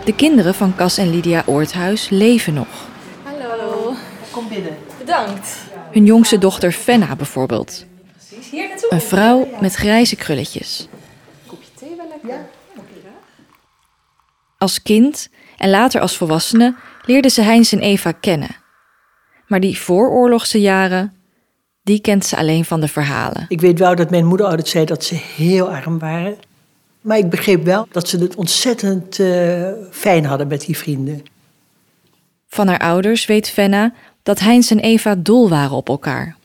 De 0.06 0.16
kinderen 0.16 0.56
van 0.56 0.76
Cas 0.76 0.98
en 0.98 1.10
Lydia 1.10 1.44
Oorthuis 1.46 2.10
leven 2.10 2.54
nog. 2.54 2.68
Hallo. 3.24 3.94
Kom 4.32 4.48
binnen. 4.48 4.78
Bedankt. 4.98 5.58
Hun 5.92 6.06
jongste 6.06 6.38
dochter 6.38 6.72
Fenna 6.72 7.16
bijvoorbeeld. 7.16 7.86
Een 8.90 9.02
vrouw 9.02 9.48
met 9.62 9.76
grijze 9.76 10.16
krulletjes. 10.16 10.88
Als 14.58 14.82
kind 14.82 15.30
en 15.58 15.70
later 15.70 16.02
als 16.02 16.18
volwassene 16.18 16.76
leerde 17.06 17.30
ze 17.30 17.42
Heinz 17.42 17.74
en 17.74 17.80
Eva 17.80 18.12
kennen. 18.12 18.56
Maar 19.48 19.60
die 19.60 19.80
vooroorlogse 19.80 20.62
jaren, 20.62 21.14
die 21.84 22.00
kent 22.00 22.26
ze 22.26 22.38
alleen 22.38 22.66
van 22.66 22.82
de 22.82 22.88
verhalen. 22.88 23.46
Ik 23.48 23.62
weet 23.62 23.80
wel 23.80 23.96
dat 23.96 24.10
mijn 24.10 24.26
moeder 24.26 24.46
altijd 24.46 24.68
zei 24.68 24.86
dat 24.86 25.04
ze 25.04 25.16
heel 25.16 25.70
arm 25.70 26.00
waren. 26.00 26.38
Maar 27.06 27.18
ik 27.18 27.30
begreep 27.30 27.64
wel 27.64 27.88
dat 27.92 28.08
ze 28.08 28.18
het 28.18 28.36
ontzettend 28.36 29.20
uh, 29.20 29.70
fijn 29.92 30.26
hadden 30.26 30.48
met 30.48 30.62
die 30.62 30.78
vrienden. 30.78 31.24
Van 32.48 32.68
haar 32.68 32.80
ouders 32.80 33.26
weet 33.26 33.50
Fenna 33.50 33.94
dat 34.24 34.40
Heinz 34.40 34.72
en 34.72 34.80
Eva 34.80 35.16
dol 35.16 35.50
waren 35.50 35.76
op 35.76 35.90
elkaar. 35.90 36.36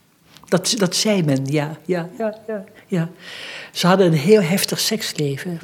Dat, 0.45 0.75
dat 0.76 0.97
zei 0.97 1.23
men, 1.23 1.45
ja, 1.45 1.79
ja, 1.85 2.09
ja, 2.19 2.38
ja, 2.47 2.64
ja. 2.87 3.09
Ze 3.73 3.87
hadden 3.87 4.07
een 4.07 4.19
heel 4.19 4.43
heftig 4.43 4.81
seksleven. 4.81 5.61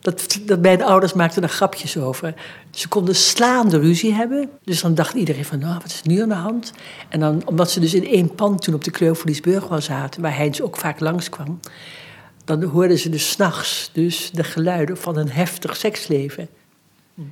Dat, 0.00 0.38
dat 0.42 0.60
mijn 0.60 0.82
ouders 0.82 1.12
maakten 1.12 1.42
er 1.42 1.48
grapjes 1.48 1.98
over. 1.98 2.34
Ze 2.70 2.88
konden 2.88 3.14
slaande 3.14 3.78
ruzie 3.78 4.12
hebben. 4.12 4.50
Dus 4.64 4.80
dan 4.80 4.94
dacht 4.94 5.14
iedereen 5.14 5.44
van, 5.44 5.58
nou, 5.58 5.74
wat 5.74 5.90
is 5.90 6.02
nu 6.02 6.22
aan 6.22 6.28
de 6.28 6.34
hand? 6.34 6.72
En 7.08 7.20
dan, 7.20 7.42
omdat 7.44 7.70
ze 7.70 7.80
dus 7.80 7.94
in 7.94 8.06
één 8.06 8.34
pand 8.34 8.62
toen 8.62 8.74
op 8.74 8.84
de 8.84 8.90
Kleuverliesburg 8.90 9.68
wel 9.68 9.80
zaten... 9.80 10.22
waar 10.22 10.36
Heinz 10.36 10.60
ook 10.60 10.76
vaak 10.76 11.00
langskwam... 11.00 11.60
dan 12.46 12.62
hoorden 12.62 12.98
ze 12.98 13.08
dus 13.08 13.30
s'nachts 13.30 13.90
dus 13.92 14.30
de 14.30 14.44
geluiden 14.44 14.96
van 14.96 15.16
een 15.16 15.30
heftig 15.30 15.76
seksleven. 15.76 16.48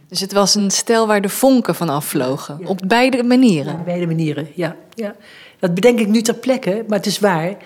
Dus 0.09 0.21
het 0.21 0.33
was 0.33 0.55
een 0.55 0.71
stel 0.71 1.07
waar 1.07 1.21
de 1.21 1.29
vonken 1.29 1.75
van 1.75 1.89
afvlogen. 1.89 2.67
Op 2.67 2.81
beide 2.87 3.23
manieren. 3.23 3.75
op 3.75 3.85
beide 3.85 4.07
manieren, 4.07 4.49
ja, 4.55 4.77
ja. 4.95 5.15
Dat 5.59 5.75
bedenk 5.75 6.01
ik 6.01 6.09
nu 6.09 6.23
ter 6.23 6.35
plekke, 6.35 6.85
maar 6.89 6.99
het 6.99 7.07
is 7.07 7.19
waar. 7.19 7.57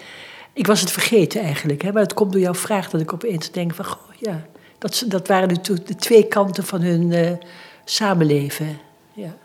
Ik 0.53 0.67
was 0.67 0.81
het 0.81 0.91
vergeten 0.91 1.41
eigenlijk. 1.41 1.83
Hè? 1.83 1.93
Maar 1.93 2.03
het 2.03 2.15
komt 2.15 2.33
door 2.33 2.41
jouw 2.41 2.55
vraag 2.55 2.91
dat 2.91 3.01
ik 3.01 3.13
opeens 3.13 3.51
denk 3.51 3.75
van... 3.75 3.85
Goh, 3.85 4.15
ja, 4.19 4.47
dat, 4.79 5.05
dat 5.07 5.29
waren 5.29 5.49
de, 5.49 5.83
de 5.83 5.95
twee 5.95 6.29
kanten 6.29 6.65
van 6.65 6.81
hun 6.81 7.11
uh, 7.11 7.31
samenleven. 7.85 8.79
Ja. 9.13 9.37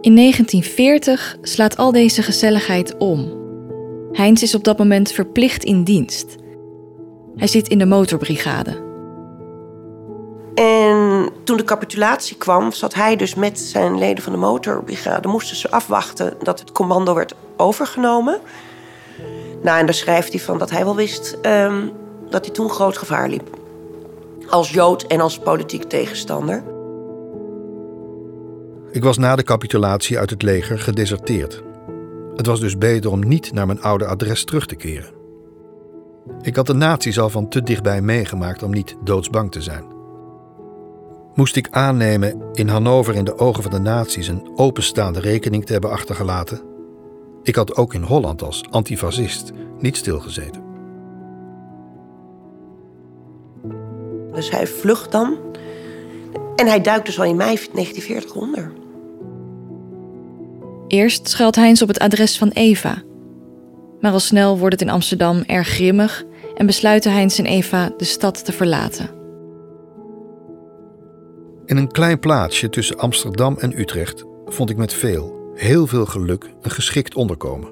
In 0.00 0.16
1940 0.16 1.36
slaat 1.42 1.76
al 1.76 1.92
deze 1.92 2.22
gezelligheid 2.22 2.96
om. 2.96 3.32
Heinz 4.12 4.42
is 4.42 4.54
op 4.54 4.64
dat 4.64 4.78
moment 4.78 5.12
verplicht 5.12 5.64
in 5.64 5.84
dienst. 5.84 6.36
Hij 7.36 7.46
zit 7.46 7.68
in 7.68 7.78
de 7.78 7.86
motorbrigade. 7.86 8.86
En 10.54 11.30
toen 11.44 11.56
de 11.56 11.64
capitulatie 11.64 12.36
kwam, 12.36 12.72
zat 12.72 12.94
hij 12.94 13.16
dus 13.16 13.34
met 13.34 13.58
zijn 13.58 13.98
leden 13.98 14.24
van 14.24 14.32
de 14.32 14.38
motorbrigade. 14.38 15.28
Moesten 15.28 15.56
ze 15.56 15.70
afwachten 15.70 16.34
dat 16.42 16.60
het 16.60 16.72
commando 16.72 17.14
werd 17.14 17.34
overgenomen. 17.56 18.40
Nou, 19.62 19.78
en 19.78 19.86
daar 19.86 19.94
schrijft 19.94 20.32
hij 20.32 20.40
van 20.40 20.58
dat 20.58 20.70
hij 20.70 20.84
wel 20.84 20.96
wist 20.96 21.38
um, 21.42 21.92
dat 22.30 22.44
hij 22.44 22.54
toen 22.54 22.70
groot 22.70 22.98
gevaar 22.98 23.28
liep. 23.28 23.56
Als 24.48 24.70
Jood 24.70 25.02
en 25.02 25.20
als 25.20 25.38
politiek 25.38 25.82
tegenstander. 25.82 26.62
Ik 28.90 29.02
was 29.02 29.18
na 29.18 29.36
de 29.36 29.42
capitulatie 29.42 30.18
uit 30.18 30.30
het 30.30 30.42
leger 30.42 30.78
gedeserteerd. 30.78 31.62
Het 32.34 32.46
was 32.46 32.60
dus 32.60 32.78
beter 32.78 33.10
om 33.10 33.28
niet 33.28 33.52
naar 33.52 33.66
mijn 33.66 33.82
oude 33.82 34.06
adres 34.06 34.44
terug 34.44 34.66
te 34.66 34.74
keren. 34.74 35.10
Ik 36.42 36.56
had 36.56 36.66
de 36.66 36.74
nazi's 36.74 37.18
al 37.18 37.30
van 37.30 37.48
te 37.48 37.62
dichtbij 37.62 38.00
meegemaakt 38.00 38.62
om 38.62 38.70
niet 38.70 38.96
doodsbang 39.04 39.50
te 39.50 39.62
zijn. 39.62 39.84
Moest 41.34 41.56
ik 41.56 41.68
aannemen 41.70 42.42
in 42.52 42.68
Hannover 42.68 43.14
in 43.14 43.24
de 43.24 43.38
ogen 43.38 43.62
van 43.62 43.72
de 43.72 43.78
nazi's 43.78 44.28
een 44.28 44.50
openstaande 44.56 45.20
rekening 45.20 45.66
te 45.66 45.72
hebben 45.72 45.90
achtergelaten? 45.90 46.60
Ik 47.42 47.54
had 47.54 47.76
ook 47.76 47.94
in 47.94 48.02
Holland 48.02 48.42
als 48.42 48.64
antifascist 48.70 49.52
niet 49.78 49.96
stilgezeten. 49.96 50.62
Dus 54.32 54.50
hij 54.50 54.66
vlucht 54.66 55.12
dan. 55.12 55.36
En 56.56 56.66
hij 56.66 56.80
duikt 56.80 57.06
dus 57.06 57.18
al 57.18 57.24
in 57.24 57.36
mei 57.36 57.54
1940 57.72 58.34
onder. 58.34 58.77
Eerst 60.88 61.28
schuilt 61.28 61.56
Heinz 61.56 61.82
op 61.82 61.88
het 61.88 61.98
adres 61.98 62.38
van 62.38 62.48
Eva. 62.48 63.02
Maar 64.00 64.12
al 64.12 64.20
snel 64.20 64.58
wordt 64.58 64.74
het 64.74 64.88
in 64.88 64.94
Amsterdam 64.94 65.42
erg 65.46 65.68
grimmig 65.68 66.24
en 66.54 66.66
besluiten 66.66 67.12
Heinz 67.12 67.38
en 67.38 67.46
Eva 67.46 67.92
de 67.96 68.04
stad 68.04 68.44
te 68.44 68.52
verlaten. 68.52 69.10
In 71.64 71.76
een 71.76 71.92
klein 71.92 72.18
plaatsje 72.18 72.68
tussen 72.68 72.98
Amsterdam 72.98 73.56
en 73.58 73.80
Utrecht 73.80 74.24
vond 74.46 74.70
ik 74.70 74.76
met 74.76 74.92
veel, 74.92 75.52
heel 75.54 75.86
veel 75.86 76.06
geluk 76.06 76.50
een 76.62 76.70
geschikt 76.70 77.14
onderkomen. 77.14 77.68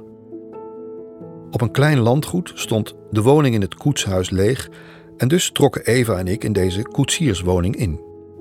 Op 1.50 1.61
een 1.61 1.70
klein 1.70 1.99
landgoed 1.99 2.52
stond 2.54 2.94
de 3.11 3.23
woning 3.23 3.54
in 3.54 3.61
het 3.61 3.75
koetshuis 3.75 4.30
leeg 4.30 4.68
en 5.16 5.28
dus 5.28 5.50
trokken 5.50 5.85
Eva 5.85 6.18
en 6.18 6.28
ik 6.28 6.44
in 6.44 6.52
deze 6.52 6.82
koetsierswoning 6.82 7.76
in. 7.76 8.00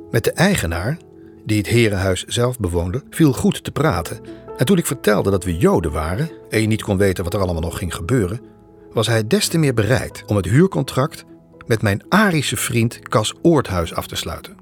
Met 0.09 0.23
de 0.23 0.31
eigenaar, 0.31 0.97
die 1.45 1.57
het 1.57 1.67
herenhuis 1.67 2.23
zelf 2.23 2.59
bewoonde, 2.59 3.03
viel 3.09 3.33
goed 3.33 3.63
te 3.63 3.71
praten. 3.71 4.19
En 4.57 4.65
toen 4.65 4.77
ik 4.77 4.85
vertelde 4.85 5.31
dat 5.31 5.43
we 5.43 5.57
Joden 5.57 5.91
waren 5.91 6.29
en 6.49 6.61
je 6.61 6.67
niet 6.67 6.83
kon 6.83 6.97
weten 6.97 7.23
wat 7.23 7.33
er 7.33 7.39
allemaal 7.39 7.61
nog 7.61 7.77
ging 7.77 7.95
gebeuren, 7.95 8.41
was 8.91 9.07
hij 9.07 9.27
des 9.27 9.47
te 9.47 9.57
meer 9.57 9.73
bereid 9.73 10.23
om 10.25 10.35
het 10.35 10.45
huurcontract 10.45 11.25
met 11.67 11.81
mijn 11.81 12.03
Arische 12.09 12.57
vriend 12.57 12.99
Cas 12.99 13.33
Oorthuis 13.41 13.93
af 13.93 14.07
te 14.07 14.15
sluiten. 14.15 14.55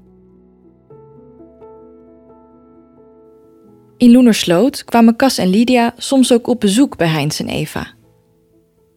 In 3.96 4.10
Loenersloot 4.10 4.84
kwamen 4.84 5.16
Cas 5.16 5.38
en 5.38 5.48
Lydia 5.48 5.94
soms 5.96 6.32
ook 6.32 6.46
op 6.46 6.60
bezoek 6.60 6.96
bij 6.96 7.08
Heinz 7.08 7.40
en 7.40 7.48
Eva. 7.48 7.92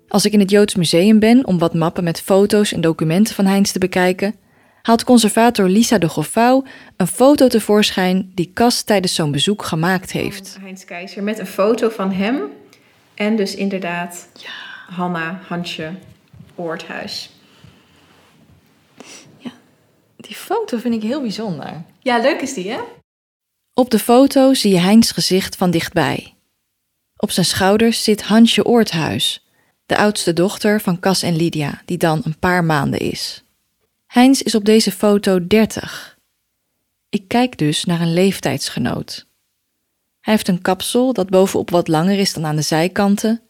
Als 0.08 0.26
ik 0.26 0.34
in 0.34 0.40
het 0.40 0.50
Joods 0.50 0.76
Museum 0.76 1.20
ben 1.20 1.48
om 1.48 1.58
wat 1.58 1.74
mappen 1.74 2.04
met 2.04 2.22
foto's 2.22 2.72
en 2.72 2.82
documenten 2.82 3.36
van 3.36 3.46
Heinz 3.46 3.72
te 3.72 3.80
bekijken, 3.80 4.36
haalt 4.88 5.04
conservator 5.04 5.70
Lisa 5.70 5.98
de 5.98 6.10
Goffouw 6.10 6.64
een 6.98 7.08
foto 7.08 7.48
tevoorschijn 7.48 8.32
die 8.36 8.52
Cas 8.54 8.82
tijdens 8.82 9.16
zo'n 9.16 9.32
bezoek 9.32 9.64
gemaakt 9.64 10.12
heeft. 10.12 10.58
Heinz 10.62 10.84
Keizer 10.84 11.24
met 11.24 11.40
een 11.40 11.48
foto 11.48 11.90
van 11.90 12.12
hem 12.12 12.42
en 13.14 13.36
dus 13.36 13.56
inderdaad 13.56 14.28
ja. 14.34 14.50
Hanna, 14.96 15.42
Hansje, 15.48 15.92
Oorthuis. 16.56 17.30
Ja, 19.38 19.52
die 20.16 20.36
foto 20.36 20.78
vind 20.78 20.94
ik 20.94 21.02
heel 21.02 21.22
bijzonder. 21.22 21.84
Ja, 22.00 22.18
leuk 22.18 22.42
is 22.42 22.54
die, 22.54 22.70
hè? 22.70 22.80
Op 23.74 23.90
de 23.90 24.00
foto 24.00 24.54
zie 24.54 24.72
je 24.72 24.80
Heinz 24.80 25.14
gezicht 25.14 25.56
van 25.56 25.72
dichtbij. 25.72 26.34
Op 27.18 27.32
zijn 27.32 27.46
schouders 27.46 28.04
zit 28.04 28.24
Hansje 28.24 28.66
Oorthuis, 28.66 29.48
de 29.86 29.98
oudste 29.98 30.34
dochter 30.34 30.82
van 30.82 31.00
Cas 31.00 31.22
en 31.22 31.36
Lydia, 31.36 31.82
die 31.86 31.98
dan 31.98 32.22
een 32.24 32.40
paar 32.40 32.64
maanden 32.64 33.00
is. 33.00 33.42
Heinz 34.08 34.42
is 34.42 34.56
op 34.56 34.66
deze 34.66 34.92
foto 34.92 35.48
30. 35.48 36.18
Ik 37.10 37.28
kijk 37.28 37.58
dus 37.58 37.86
naar 37.86 38.02
een 38.02 38.14
leeftijdsgenoot. 38.14 39.28
Hij 40.20 40.34
heeft 40.34 40.48
een 40.48 40.62
kapsel 40.62 41.14
dat 41.14 41.30
bovenop 41.30 41.70
wat 41.70 41.88
langer 41.88 42.20
is 42.20 42.34
dan 42.34 42.46
aan 42.46 42.56
de 42.56 42.62
zijkanten. 42.62 43.42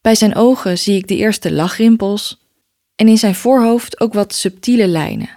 Bij 0.00 0.14
zijn 0.14 0.34
ogen 0.34 0.78
zie 0.78 0.96
ik 0.96 1.08
de 1.08 1.16
eerste 1.16 1.52
lachrimpels 1.52 2.40
en 2.96 3.08
in 3.08 3.18
zijn 3.18 3.34
voorhoofd 3.34 4.00
ook 4.00 4.12
wat 4.12 4.34
subtiele 4.34 4.86
lijnen. 4.86 5.28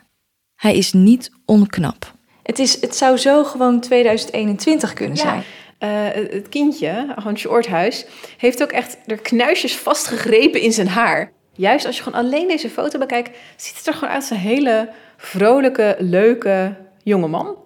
Hij 0.55 0.77
is 0.77 0.93
niet 0.93 1.31
onknap. 1.45 2.13
Het, 2.43 2.59
is, 2.59 2.81
het 2.81 2.95
zou 2.95 3.17
zo 3.17 3.43
gewoon 3.43 3.79
2021 3.79 4.93
kunnen 4.93 5.17
zijn. 5.17 5.43
Uh, 5.79 6.07
het 6.11 6.49
kindje, 6.49 7.13
Hansje 7.15 7.49
Oorthuis, 7.49 8.05
heeft 8.37 8.61
ook 8.61 8.71
echt 8.71 8.97
er 9.05 9.17
knuisjes 9.17 9.75
vastgegrepen 9.75 10.61
in 10.61 10.73
zijn 10.73 10.87
haar. 10.87 11.31
Juist 11.55 11.85
als 11.85 11.97
je 11.97 12.03
gewoon 12.03 12.19
alleen 12.19 12.47
deze 12.47 12.69
foto 12.69 12.99
bekijkt, 12.99 13.37
ziet 13.55 13.77
het 13.77 13.87
er 13.87 13.93
gewoon 13.93 14.09
uit 14.09 14.21
als 14.21 14.29
een 14.29 14.37
hele 14.37 14.89
vrolijke, 15.17 15.95
leuke 15.99 16.75
jonge 17.03 17.27
man. 17.27 17.57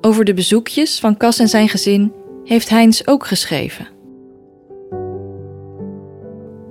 Over 0.00 0.24
de 0.24 0.34
bezoekjes 0.34 1.00
van 1.00 1.16
Cas 1.16 1.38
en 1.38 1.48
zijn 1.48 1.68
gezin 1.68 2.12
heeft 2.44 2.68
Heinz 2.68 3.02
ook 3.04 3.26
geschreven. 3.26 3.88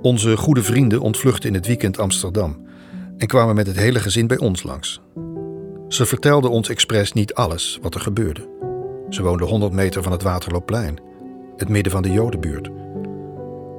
Onze 0.02 0.36
goede 0.36 0.62
vrienden 0.62 1.00
ontvluchten 1.00 1.48
in 1.48 1.54
het 1.54 1.66
weekend 1.66 1.98
Amsterdam 1.98 2.66
en 3.16 3.26
kwamen 3.26 3.54
met 3.54 3.66
het 3.66 3.76
hele 3.76 3.98
gezin 3.98 4.26
bij 4.26 4.38
ons 4.38 4.62
langs. 4.62 5.00
Ze 5.88 6.06
vertelden 6.06 6.50
ons 6.50 6.68
expres 6.68 7.12
niet 7.12 7.34
alles 7.34 7.78
wat 7.82 7.94
er 7.94 8.00
gebeurde. 8.00 8.48
Ze 9.08 9.22
woonden 9.22 9.46
100 9.46 9.72
meter 9.72 10.02
van 10.02 10.12
het 10.12 10.22
Waterloopplein, 10.22 10.98
het 11.56 11.68
midden 11.68 11.92
van 11.92 12.02
de 12.02 12.10
Jodenbuurt. 12.10 12.70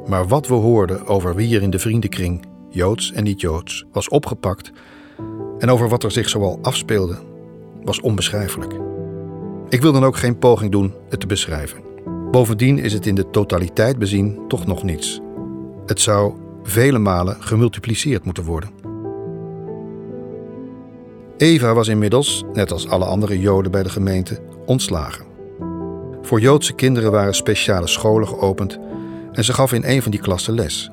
Maar 0.09 0.27
wat 0.27 0.47
we 0.47 0.53
hoorden 0.53 1.05
over 1.07 1.35
wie 1.35 1.55
er 1.55 1.61
in 1.61 1.69
de 1.69 1.79
vriendenkring, 1.79 2.45
Joods 2.69 3.11
en 3.11 3.23
niet-Joods, 3.23 3.85
was 3.91 4.09
opgepakt 4.09 4.71
en 5.57 5.69
over 5.69 5.89
wat 5.89 6.03
er 6.03 6.11
zich 6.11 6.29
zoal 6.29 6.59
afspeelde, 6.61 7.17
was 7.83 8.01
onbeschrijfelijk. 8.01 8.73
Ik 9.69 9.81
wil 9.81 9.91
dan 9.91 10.03
ook 10.03 10.17
geen 10.17 10.37
poging 10.37 10.71
doen 10.71 10.93
het 11.09 11.19
te 11.19 11.27
beschrijven. 11.27 11.79
Bovendien 12.31 12.79
is 12.79 12.93
het 12.93 13.05
in 13.05 13.15
de 13.15 13.29
totaliteit 13.29 13.99
bezien 13.99 14.39
toch 14.47 14.65
nog 14.65 14.83
niets. 14.83 15.19
Het 15.85 16.01
zou 16.01 16.33
vele 16.63 16.99
malen 16.99 17.43
gemultipliceerd 17.43 18.25
moeten 18.25 18.43
worden. 18.43 18.69
Eva 21.37 21.73
was 21.73 21.87
inmiddels, 21.87 22.43
net 22.53 22.71
als 22.71 22.87
alle 22.87 23.05
andere 23.05 23.39
Joden 23.39 23.71
bij 23.71 23.83
de 23.83 23.89
gemeente, 23.89 24.39
ontslagen. 24.65 25.25
Voor 26.21 26.39
Joodse 26.39 26.73
kinderen 26.73 27.11
waren 27.11 27.35
speciale 27.35 27.87
scholen 27.87 28.27
geopend 28.27 28.79
en 29.31 29.43
ze 29.43 29.53
gaf 29.53 29.73
in 29.73 29.83
een 29.85 30.01
van 30.01 30.11
die 30.11 30.19
klassen 30.19 30.53
les. 30.53 30.91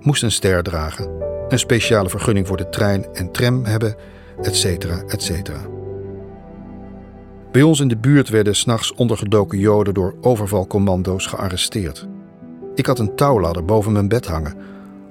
Moest 0.00 0.22
een 0.22 0.32
ster 0.32 0.62
dragen, 0.62 1.10
een 1.48 1.58
speciale 1.58 2.08
vergunning 2.08 2.46
voor 2.46 2.56
de 2.56 2.68
trein 2.68 3.06
en 3.12 3.30
tram 3.30 3.64
hebben, 3.64 3.96
etc. 4.42 4.84
etc. 5.06 5.50
Bij 7.52 7.62
ons 7.62 7.80
in 7.80 7.88
de 7.88 7.96
buurt 7.96 8.28
werden 8.28 8.56
s'nachts 8.56 8.94
ondergedoken 8.94 9.58
Joden 9.58 9.94
door 9.94 10.14
overvalcommando's 10.20 11.26
gearresteerd. 11.26 12.06
Ik 12.74 12.86
had 12.86 12.98
een 12.98 13.14
touwladder 13.14 13.64
boven 13.64 13.92
mijn 13.92 14.08
bed 14.08 14.26
hangen 14.26 14.54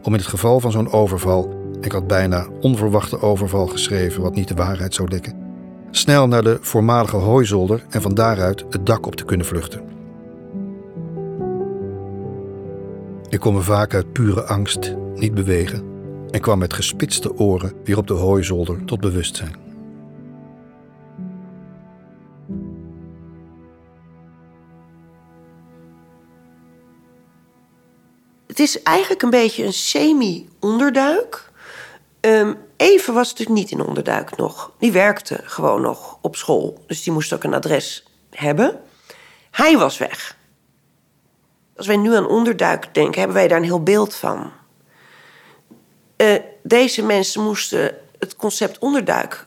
om 0.05 0.13
in 0.13 0.19
het 0.19 0.27
geval 0.27 0.59
van 0.59 0.71
zo'n 0.71 0.91
overval, 0.91 1.53
ik 1.81 1.91
had 1.91 2.07
bijna 2.07 2.47
onverwachte 2.61 3.21
overval 3.21 3.67
geschreven 3.67 4.21
wat 4.21 4.35
niet 4.35 4.47
de 4.47 4.53
waarheid 4.53 4.93
zou 4.93 5.09
dekken, 5.09 5.33
snel 5.91 6.27
naar 6.27 6.43
de 6.43 6.57
voormalige 6.61 7.15
hooizolder 7.15 7.85
en 7.89 8.01
van 8.01 8.13
daaruit 8.13 8.65
het 8.69 8.85
dak 8.85 9.05
op 9.05 9.15
te 9.15 9.25
kunnen 9.25 9.45
vluchten. 9.45 9.94
Ik 13.35 13.41
kon 13.41 13.53
me 13.53 13.61
vaak 13.61 13.93
uit 13.93 14.13
pure 14.13 14.43
angst 14.43 14.95
niet 15.13 15.33
bewegen 15.33 15.83
en 16.31 16.41
kwam 16.41 16.59
met 16.59 16.73
gespitste 16.73 17.37
oren 17.37 17.73
weer 17.83 17.97
op 17.97 18.07
de 18.07 18.13
hooizolder 18.13 18.85
tot 18.85 18.99
bewustzijn. 18.99 19.55
Het 28.47 28.59
is 28.59 28.83
eigenlijk 28.83 29.21
een 29.21 29.29
beetje 29.29 29.65
een 29.65 29.73
semi-onderduik. 29.73 31.51
Um, 32.21 32.57
Even 32.77 33.13
was 33.13 33.29
natuurlijk 33.29 33.59
niet 33.59 33.71
in 33.71 33.85
onderduik 33.85 34.37
nog. 34.37 34.71
Die 34.79 34.91
werkte 34.91 35.41
gewoon 35.43 35.81
nog 35.81 36.17
op 36.21 36.35
school. 36.35 36.83
Dus 36.87 37.03
die 37.03 37.13
moest 37.13 37.33
ook 37.33 37.43
een 37.43 37.53
adres 37.53 38.05
hebben. 38.29 38.79
Hij 39.51 39.77
was 39.77 39.97
weg. 39.97 40.37
Als 41.75 41.87
wij 41.87 41.97
nu 41.97 42.15
aan 42.15 42.27
onderduik 42.27 42.93
denken, 42.93 43.19
hebben 43.19 43.37
wij 43.37 43.47
daar 43.47 43.57
een 43.57 43.63
heel 43.63 43.83
beeld 43.83 44.15
van. 44.15 44.51
Uh, 46.17 46.35
deze 46.63 47.03
mensen 47.03 47.43
moesten 47.43 47.95
het 48.19 48.35
concept 48.35 48.79
onderduik 48.79 49.45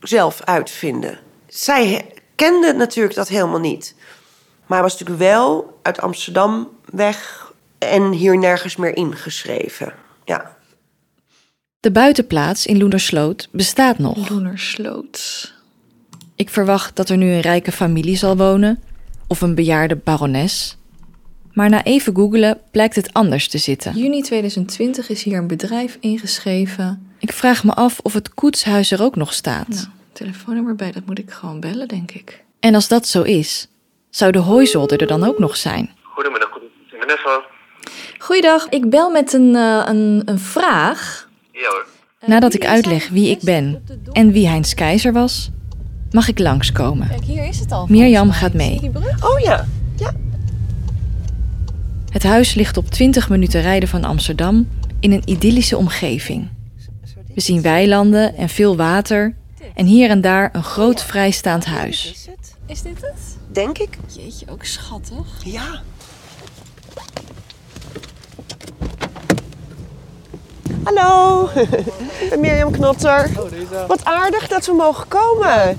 zelf 0.00 0.42
uitvinden. 0.42 1.18
Zij 1.48 2.12
kenden 2.34 2.76
natuurlijk 2.76 3.14
dat 3.14 3.28
helemaal 3.28 3.60
niet. 3.60 3.94
Maar 4.66 4.82
was 4.82 4.92
natuurlijk 4.92 5.18
wel 5.18 5.78
uit 5.82 6.00
Amsterdam 6.00 6.70
weg 6.84 7.52
en 7.78 8.10
hier 8.10 8.38
nergens 8.38 8.76
meer 8.76 8.96
ingeschreven. 8.96 9.94
Ja. 10.24 10.56
De 11.80 11.90
buitenplaats 11.90 12.66
in 12.66 12.78
Loenersloot 12.78 13.48
bestaat 13.52 13.98
nog. 13.98 14.28
Loenersloot. 14.28 15.54
Ik 16.34 16.50
verwacht 16.50 16.96
dat 16.96 17.08
er 17.08 17.16
nu 17.16 17.32
een 17.32 17.40
rijke 17.40 17.72
familie 17.72 18.16
zal 18.16 18.36
wonen 18.36 18.82
of 19.26 19.40
een 19.40 19.54
bejaarde 19.54 19.96
barones. 19.96 20.76
Maar 21.56 21.68
na 21.68 21.84
even 21.84 22.16
googelen 22.16 22.60
blijkt 22.70 22.96
het 22.96 23.12
anders 23.12 23.48
te 23.48 23.58
zitten. 23.58 23.92
Juni 23.94 24.22
2020 24.22 25.08
is 25.08 25.22
hier 25.22 25.38
een 25.38 25.46
bedrijf 25.46 25.96
ingeschreven. 26.00 27.12
Ik 27.18 27.32
vraag 27.32 27.64
me 27.64 27.74
af 27.74 27.98
of 28.02 28.12
het 28.12 28.34
koetshuis 28.34 28.90
er 28.90 29.02
ook 29.02 29.16
nog 29.16 29.32
staat. 29.32 29.68
Nou, 29.68 29.86
telefoonnummer 30.12 30.74
bij, 30.74 30.92
dat 30.92 31.06
moet 31.06 31.18
ik 31.18 31.30
gewoon 31.30 31.60
bellen, 31.60 31.88
denk 31.88 32.10
ik. 32.10 32.44
En 32.60 32.74
als 32.74 32.88
dat 32.88 33.06
zo 33.06 33.22
is, 33.22 33.68
zou 34.10 34.32
de 34.32 34.38
hooizolder 34.38 35.00
er 35.00 35.06
dan 35.06 35.24
ook 35.24 35.38
nog 35.38 35.56
zijn? 35.56 35.90
Goedemiddag, 36.02 36.58
Vanessa. 36.90 37.42
Goeiedag, 38.18 38.68
ik 38.68 38.90
bel 38.90 39.10
met 39.10 39.32
een, 39.32 39.54
uh, 39.54 39.82
een, 39.86 40.22
een 40.24 40.38
vraag. 40.38 41.28
Ja 41.52 41.68
hoor. 41.68 41.86
Nadat 42.26 42.54
ik 42.54 42.66
uitleg 42.66 43.08
wie 43.08 43.30
ik 43.30 43.40
ben 43.40 43.84
en 44.12 44.32
wie 44.32 44.48
Heinz 44.48 44.74
Keizer 44.74 45.12
was, 45.12 45.50
mag 46.10 46.28
ik 46.28 46.38
langskomen. 46.38 47.08
Kijk, 47.08 47.24
hier 47.24 47.48
is 47.48 47.58
het 47.58 47.72
al. 47.72 47.86
Mirjam 47.88 48.30
gaat 48.30 48.52
mee. 48.52 48.90
Oh 49.20 49.40
ja, 49.40 49.66
ja. 49.96 50.12
Het 52.16 52.24
huis 52.24 52.54
ligt 52.54 52.76
op 52.76 52.90
20 52.90 53.28
minuten 53.28 53.60
rijden 53.60 53.88
van 53.88 54.04
Amsterdam 54.04 54.68
in 55.00 55.12
een 55.12 55.22
idyllische 55.24 55.76
omgeving. 55.76 56.48
We 57.34 57.40
zien 57.40 57.62
weilanden 57.62 58.36
en 58.36 58.48
veel 58.48 58.76
water 58.76 59.34
en 59.74 59.86
hier 59.86 60.10
en 60.10 60.20
daar 60.20 60.50
een 60.52 60.62
groot 60.62 61.02
vrijstaand 61.02 61.64
huis. 61.64 62.28
Is 62.66 62.82
dit 62.82 63.00
het? 63.00 63.36
Denk 63.52 63.78
ik. 63.78 63.98
Jeetje, 64.06 64.46
ook 64.50 64.64
schattig. 64.64 65.44
Ja. 65.44 65.82
Hallo, 70.82 71.48
Mirjam 72.40 72.70
Knotter. 72.70 73.30
Wat 73.86 74.04
aardig 74.04 74.48
dat 74.48 74.66
we 74.66 74.72
mogen 74.72 75.08
komen. 75.08 75.70
Ik 75.70 75.76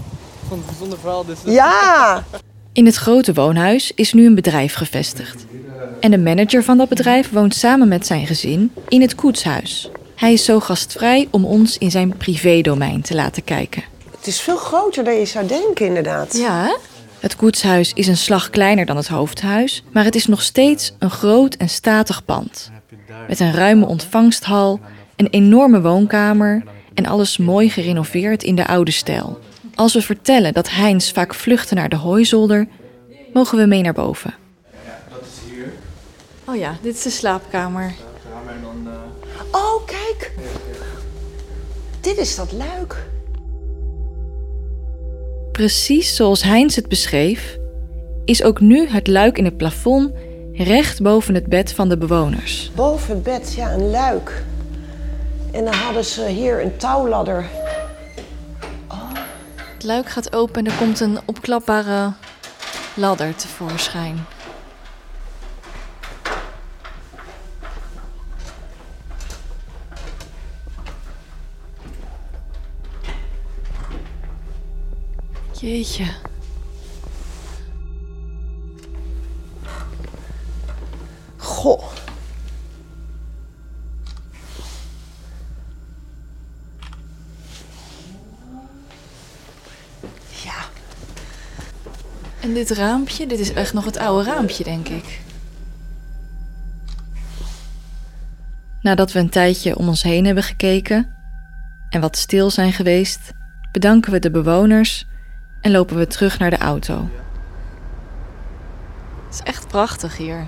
vond 0.47 0.49
het 0.49 0.51
een 0.59 0.65
bijzonder 0.65 0.99
verhaal. 0.99 1.25
Dus 1.25 1.37
Ja. 1.45 2.23
In 2.71 2.85
het 2.85 2.95
grote 2.95 3.33
woonhuis 3.33 3.91
is 3.95 4.13
nu 4.13 4.25
een 4.25 4.35
bedrijf 4.35 4.73
gevestigd. 4.73 5.46
En 5.99 6.11
de 6.11 6.17
manager 6.17 6.63
van 6.63 6.77
dat 6.77 6.89
bedrijf 6.89 7.29
woont 7.29 7.55
samen 7.55 7.87
met 7.87 8.05
zijn 8.05 8.27
gezin 8.27 8.71
in 8.87 9.01
het 9.01 9.15
koetshuis. 9.15 9.89
Hij 10.15 10.33
is 10.33 10.45
zo 10.45 10.59
gastvrij 10.59 11.27
om 11.31 11.45
ons 11.45 11.77
in 11.77 11.91
zijn 11.91 12.17
privédomein 12.17 13.01
te 13.01 13.15
laten 13.15 13.43
kijken. 13.43 13.83
Het 14.17 14.27
is 14.27 14.39
veel 14.39 14.57
groter 14.57 15.03
dan 15.03 15.13
je 15.13 15.25
zou 15.25 15.47
denken, 15.47 15.85
inderdaad. 15.85 16.37
Ja, 16.37 16.63
hè? 16.63 16.75
Het 17.19 17.35
koetshuis 17.35 17.93
is 17.93 18.07
een 18.07 18.17
slag 18.17 18.49
kleiner 18.49 18.85
dan 18.85 18.97
het 18.97 19.07
hoofdhuis, 19.07 19.83
maar 19.91 20.03
het 20.03 20.15
is 20.15 20.25
nog 20.25 20.41
steeds 20.41 20.93
een 20.99 21.09
groot 21.09 21.53
en 21.53 21.69
statig 21.69 22.25
pand. 22.25 22.71
Met 23.27 23.39
een 23.39 23.53
ruime 23.53 23.85
ontvangsthal, 23.85 24.79
een 25.15 25.27
enorme 25.29 25.81
woonkamer 25.81 26.63
en 26.93 27.05
alles 27.05 27.37
mooi 27.37 27.69
gerenoveerd 27.69 28.43
in 28.43 28.55
de 28.55 28.67
oude 28.67 28.91
stijl. 28.91 29.39
Als 29.75 29.93
we 29.93 30.01
vertellen 30.01 30.53
dat 30.53 30.69
Heinz 30.69 31.11
vaak 31.11 31.33
vluchtte 31.33 31.75
naar 31.75 31.89
de 31.89 31.95
hooizolder, 31.95 32.67
mogen 33.33 33.57
we 33.57 33.65
mee 33.65 33.81
naar 33.81 33.93
boven. 33.93 34.33
Oh 36.49 36.55
ja, 36.55 36.77
dit 36.81 36.95
is 36.95 37.01
de 37.01 37.09
slaapkamer. 37.09 37.93
Dan. 38.61 38.87
Oh, 39.51 39.85
kijk. 39.85 40.31
Dit 42.01 42.17
is 42.17 42.35
dat 42.35 42.51
luik. 42.51 43.05
Precies 45.51 46.15
zoals 46.15 46.43
Heinz 46.43 46.75
het 46.75 46.89
beschreef, 46.89 47.57
is 48.25 48.43
ook 48.43 48.59
nu 48.59 48.87
het 48.87 49.07
luik 49.07 49.37
in 49.37 49.45
het 49.45 49.57
plafond 49.57 50.11
recht 50.53 51.01
boven 51.01 51.33
het 51.33 51.45
bed 51.45 51.73
van 51.73 51.89
de 51.89 51.97
bewoners. 51.97 52.71
Boven 52.75 53.13
het 53.13 53.23
bed, 53.23 53.53
ja, 53.53 53.71
een 53.73 53.89
luik. 53.89 54.43
En 55.51 55.63
dan 55.63 55.73
hadden 55.73 56.05
ze 56.05 56.25
hier 56.27 56.61
een 56.61 56.77
touwladder. 56.77 57.45
Het 59.55 59.83
luik 59.83 60.09
gaat 60.09 60.35
open 60.35 60.65
en 60.65 60.71
er 60.71 60.77
komt 60.77 60.99
een 60.99 61.19
opklapbare 61.25 62.13
ladder 62.95 63.35
tevoorschijn. 63.35 64.36
Jeetje. 75.59 76.05
Goh. 81.37 81.83
Ja, 90.43 90.65
En 92.41 92.53
dit 92.53 92.69
raampje, 92.69 93.27
dit 93.27 93.39
is 93.39 93.53
echt 93.53 93.73
nog 93.73 93.85
het 93.85 93.97
oude 93.97 94.29
raampje, 94.29 94.63
denk 94.63 94.87
ik. 94.87 95.21
Nadat 98.81 99.11
we 99.11 99.19
een 99.19 99.29
tijdje 99.29 99.77
om 99.77 99.87
ons 99.87 100.03
heen 100.03 100.25
hebben 100.25 100.43
gekeken 100.43 101.15
en 101.89 102.01
wat 102.01 102.17
stil 102.17 102.49
zijn 102.49 102.73
geweest, 102.73 103.31
bedanken 103.71 104.11
we 104.11 104.19
de 104.19 104.31
bewoners 104.31 105.05
en 105.61 105.71
lopen 105.71 105.97
we 105.97 106.07
terug 106.07 106.39
naar 106.39 106.49
de 106.49 106.57
auto. 106.57 107.09
Het 109.25 109.33
is 109.33 109.41
echt 109.43 109.67
prachtig 109.67 110.17
hier. 110.17 110.47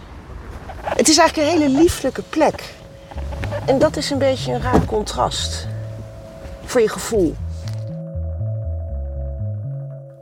het 0.83 1.09
is 1.09 1.17
eigenlijk 1.17 1.49
een 1.49 1.59
hele 1.59 1.79
lieflijke 1.81 2.23
plek. 2.29 2.73
En 3.65 3.79
dat 3.79 3.97
is 3.97 4.09
een 4.09 4.17
beetje 4.17 4.53
een 4.53 4.61
raar 4.61 4.85
contrast. 4.85 5.67
Voor 6.63 6.81
je 6.81 6.89
gevoel. 6.89 7.35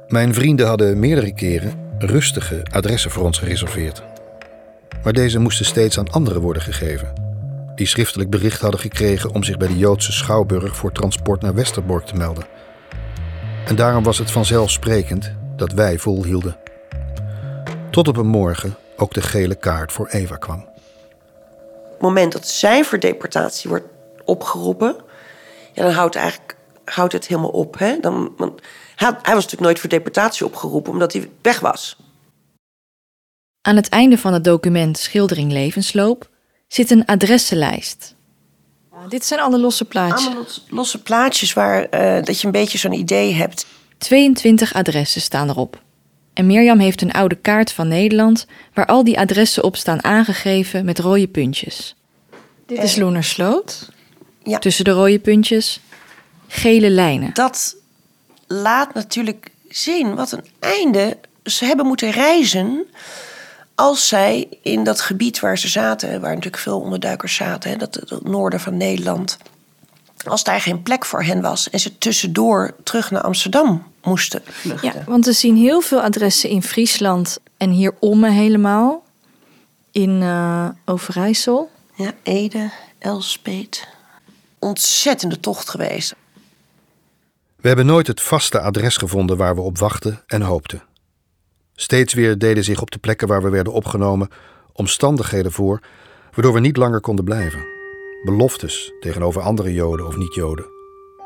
Mijn 0.07 0.33
vrienden 0.33 0.67
hadden 0.67 0.99
meerdere 0.99 1.33
keren 1.33 1.85
rustige 1.97 2.65
adressen 2.71 3.11
voor 3.11 3.23
ons 3.23 3.37
gereserveerd. 3.37 4.03
Maar 5.03 5.13
deze 5.13 5.39
moesten 5.39 5.65
steeds 5.65 5.99
aan 5.99 6.11
anderen 6.11 6.41
worden 6.41 6.61
gegeven. 6.61 7.13
Die 7.75 7.87
schriftelijk 7.87 8.29
bericht 8.29 8.61
hadden 8.61 8.79
gekregen 8.79 9.33
om 9.33 9.43
zich 9.43 9.57
bij 9.57 9.67
de 9.67 9.77
Joodse 9.77 10.11
schouwburg 10.11 10.75
voor 10.75 10.91
transport 10.91 11.41
naar 11.41 11.53
Westerbork 11.53 12.05
te 12.05 12.15
melden. 12.15 12.56
En 13.67 13.75
daarom 13.75 14.03
was 14.03 14.17
het 14.17 14.31
vanzelfsprekend 14.31 15.31
dat 15.55 15.71
wij 15.71 15.99
volhielden. 15.99 16.57
Tot 17.91 18.07
op 18.07 18.17
een 18.17 18.27
morgen 18.27 18.77
ook 18.97 19.13
de 19.13 19.21
gele 19.21 19.55
kaart 19.55 19.91
voor 19.91 20.07
Eva 20.07 20.35
kwam. 20.35 20.65
het 21.91 22.01
moment 22.01 22.31
dat 22.31 22.47
zijn 22.47 22.85
voor 22.85 22.99
deportatie 22.99 23.69
wordt 23.69 23.85
opgeroepen, 24.25 24.95
ja, 25.73 25.83
dan 25.83 25.91
houdt 25.91 26.15
eigenlijk 26.15 26.55
houdt 26.85 27.13
het 27.13 27.27
helemaal 27.27 27.49
op. 27.49 27.79
Hè? 27.79 27.99
Dan, 27.99 28.33
want 28.37 28.61
hij, 28.95 29.09
hij 29.09 29.33
was 29.33 29.43
natuurlijk 29.43 29.61
nooit 29.61 29.79
voor 29.79 29.89
deportatie 29.89 30.45
opgeroepen 30.45 30.91
omdat 30.91 31.13
hij 31.13 31.29
weg 31.41 31.59
was. 31.59 31.97
Aan 33.61 33.75
het 33.75 33.89
einde 33.89 34.17
van 34.17 34.33
het 34.33 34.43
document 34.43 34.97
Schildering 34.97 35.51
Levensloop 35.51 36.29
zit 36.67 36.91
een 36.91 37.05
adressenlijst. 37.05 38.15
Dit 39.07 39.25
zijn 39.25 39.39
alle 39.39 39.59
losse 39.59 39.85
plaatjes. 39.85 40.25
Allemaal 40.25 40.45
losse 40.69 41.01
plaatjes 41.01 41.53
waar 41.53 41.83
eh, 41.83 42.23
dat 42.23 42.39
je 42.39 42.45
een 42.45 42.51
beetje 42.51 42.77
zo'n 42.77 42.93
idee 42.93 43.33
hebt. 43.33 43.65
22 43.97 44.73
adressen 44.73 45.21
staan 45.21 45.49
erop. 45.49 45.81
En 46.33 46.45
Mirjam 46.45 46.79
heeft 46.79 47.01
een 47.01 47.11
oude 47.11 47.35
kaart 47.35 47.71
van 47.71 47.87
Nederland 47.87 48.45
waar 48.73 48.85
al 48.85 49.03
die 49.03 49.19
adressen 49.19 49.63
op 49.63 49.75
staan 49.75 50.03
aangegeven 50.03 50.85
met 50.85 50.99
rode 50.99 51.27
puntjes. 51.27 51.95
Dit 52.65 52.83
is 52.83 52.95
Loenersloot. 52.95 53.89
Ja. 54.43 54.59
Tussen 54.59 54.85
de 54.85 54.91
rode 54.91 55.19
puntjes 55.19 55.79
gele 56.47 56.89
lijnen. 56.89 57.33
Dat 57.33 57.75
laat 58.47 58.93
natuurlijk 58.93 59.51
zien 59.69 60.15
wat 60.15 60.31
een 60.31 60.45
einde 60.59 61.17
ze 61.43 61.65
hebben 61.65 61.85
moeten 61.85 62.11
reizen 62.11 62.85
als 63.77 64.07
zij 64.07 64.47
in 64.61 64.83
dat 64.83 65.01
gebied 65.01 65.39
waar 65.39 65.57
ze 65.57 65.67
zaten, 65.67 66.21
waar 66.21 66.33
natuurlijk 66.33 66.63
veel 66.63 66.79
onderduikers 66.79 67.35
zaten, 67.35 67.69
hè, 67.69 67.77
dat, 67.77 67.99
dat 68.05 68.23
noorden 68.23 68.59
van 68.59 68.77
Nederland, 68.77 69.37
als 70.25 70.43
daar 70.43 70.61
geen 70.61 70.83
plek 70.83 71.05
voor 71.05 71.23
hen 71.23 71.41
was 71.41 71.69
en 71.69 71.79
ze 71.79 71.97
tussendoor 71.97 72.75
terug 72.83 73.11
naar 73.11 73.21
Amsterdam 73.21 73.83
moesten 74.03 74.41
vluchten. 74.45 74.93
Ja, 74.93 75.03
want 75.05 75.25
we 75.25 75.31
zien 75.31 75.55
heel 75.55 75.81
veel 75.81 76.01
adressen 76.01 76.49
in 76.49 76.63
Friesland 76.63 77.39
en 77.57 77.69
hier 77.69 77.93
om 77.99 78.19
me 78.19 78.29
helemaal. 78.29 79.03
In 79.91 80.21
eh, 80.21 80.69
Overijssel. 80.85 81.71
Ja, 81.95 82.13
Ede, 82.23 82.71
Elspet. 82.99 83.87
Ontzettende 84.59 85.39
tocht 85.39 85.69
geweest. 85.69 86.15
We 87.55 87.67
hebben 87.67 87.85
nooit 87.85 88.07
het 88.07 88.21
vaste 88.21 88.59
adres 88.59 88.97
gevonden 88.97 89.37
waar 89.37 89.55
we 89.55 89.61
op 89.61 89.77
wachten 89.77 90.23
en 90.27 90.41
hoopten. 90.41 90.83
Steeds 91.79 92.13
weer 92.13 92.37
deden 92.37 92.63
zich 92.63 92.81
op 92.81 92.91
de 92.91 92.99
plekken 92.99 93.27
waar 93.27 93.43
we 93.43 93.49
werden 93.49 93.73
opgenomen 93.73 94.27
omstandigheden 94.73 95.51
voor, 95.51 95.79
waardoor 96.31 96.53
we 96.53 96.59
niet 96.59 96.77
langer 96.77 97.01
konden 97.01 97.25
blijven. 97.25 97.65
Beloftes 98.23 98.93
tegenover 98.99 99.41
andere 99.41 99.73
Joden 99.73 100.07
of 100.07 100.17
niet-Joden. 100.17 100.65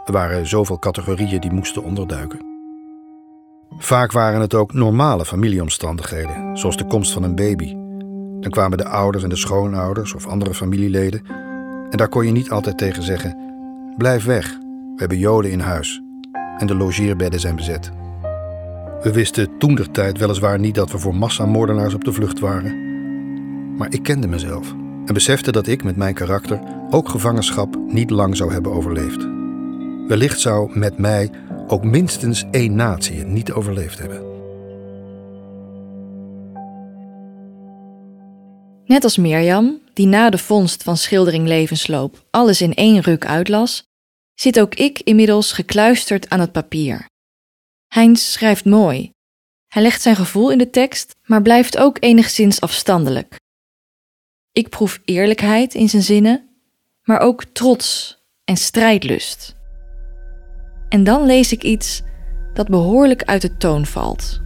Er 0.06 0.14
waren 0.14 0.48
zoveel 0.48 0.80
categorieën 0.80 1.40
die 1.40 1.52
moesten 1.52 1.84
onderduiken. 1.84 2.40
Vaak 3.78 4.12
waren 4.12 4.42
het 4.42 4.54
ook 4.54 4.74
normale 4.74 5.26
familieomstandigheden, 5.26 6.58
zoals 6.58 6.78
de 6.78 6.88
komst 6.88 7.12
van 7.12 7.24
een 7.24 7.36
baby. 7.36 7.74
Dan 8.40 8.52
kwamen 8.52 8.78
de 8.78 8.88
ouders 8.88 9.24
en 9.24 9.30
de 9.30 9.36
schoonouders 9.36 10.14
of 10.14 10.28
andere 10.28 10.54
familieleden. 10.54 11.26
En 11.90 11.98
daar 11.98 12.10
kon 12.10 12.26
je 12.26 12.32
niet 12.32 12.52
altijd 12.52 12.78
tegen 12.78 13.04
zeggen: 13.04 13.38
Blijf 13.98 14.26
weg, 14.26 14.50
we 14.60 14.96
hebben 14.96 15.18
Joden 15.18 15.52
in 15.52 15.60
huis. 15.60 16.02
En 16.58 16.68
de 16.68 16.76
logeerbedden 16.76 17.40
zijn 17.40 17.56
bezet. 17.56 17.92
We 19.02 19.12
wisten 19.12 19.58
toen 19.58 19.76
der 19.76 19.92
tijd 19.92 20.18
weliswaar 20.18 20.60
niet 20.60 20.76
dat 20.76 20.92
we 20.92 21.00
voor 21.00 21.16
massamoordenaars 21.16 21.94
op 21.94 22.04
de 22.04 22.14
vlucht 22.14 22.40
waren. 22.40 22.90
Maar 23.78 23.94
ik 23.94 24.04
kende 24.04 24.28
mezelf 24.28 24.72
en 25.06 25.14
besefte 25.14 25.52
dat 25.52 25.68
ik 25.68 25.84
met 25.84 25.96
mijn 25.96 26.14
karakter 26.14 26.60
ook 26.90 27.10
gevangenschap 27.10 27.78
niet 27.88 28.10
lang 28.10 28.38
zou 28.38 28.52
hebben 28.52 28.72
overleefd. 28.72 29.28
Wellicht 30.08 30.40
zou 30.40 30.80
met 30.80 30.98
mij 30.98 31.30
ook 31.68 31.84
minstens 31.84 32.46
één 32.52 32.76
natie 32.76 33.18
het 33.18 33.28
niet 33.28 33.52
overleefd 33.52 34.00
hebben. 34.00 34.30
Net 38.86 39.04
als 39.04 39.18
Mirjam, 39.18 39.80
die 39.94 40.08
na 40.08 40.30
de 40.30 40.38
vondst 40.38 40.84
van 40.84 40.98
schildering 40.98 41.48
Levensloop 41.48 42.26
alles 42.32 42.62
in 42.62 42.74
één 42.74 43.02
ruk 43.02 43.26
uitlas, 43.26 43.84
zit 44.34 44.60
ook 44.60 44.76
ik 44.76 45.00
inmiddels 45.00 45.52
gekluisterd 45.52 46.30
aan 46.30 46.40
het 46.40 46.52
papier. 46.52 47.10
Heinz 47.94 48.22
schrijft 48.22 48.66
mooi. 48.66 49.12
Hij 49.68 49.82
legt 49.82 50.02
zijn 50.02 50.16
gevoel 50.16 50.52
in 50.52 50.58
de 50.58 50.70
tekst, 50.70 51.16
maar 51.26 51.42
blijft 51.42 51.78
ook 51.78 51.98
enigszins 52.00 52.62
afstandelijk. 52.62 53.36
Ik 54.52 54.70
proef 54.70 55.00
eerlijkheid 55.06 55.74
in 55.74 55.90
zijn 55.90 56.02
zinnen, 56.02 56.50
maar 57.04 57.20
ook 57.20 57.44
trots 57.44 58.18
en 58.44 58.58
strijdlust. 58.58 59.56
En 60.90 61.04
dan 61.04 61.26
lees 61.26 61.52
ik 61.52 61.64
iets 61.64 62.02
dat 62.54 62.68
behoorlijk 62.68 63.24
uit 63.24 63.42
de 63.42 63.58
toon 63.58 63.86
valt. 63.86 64.42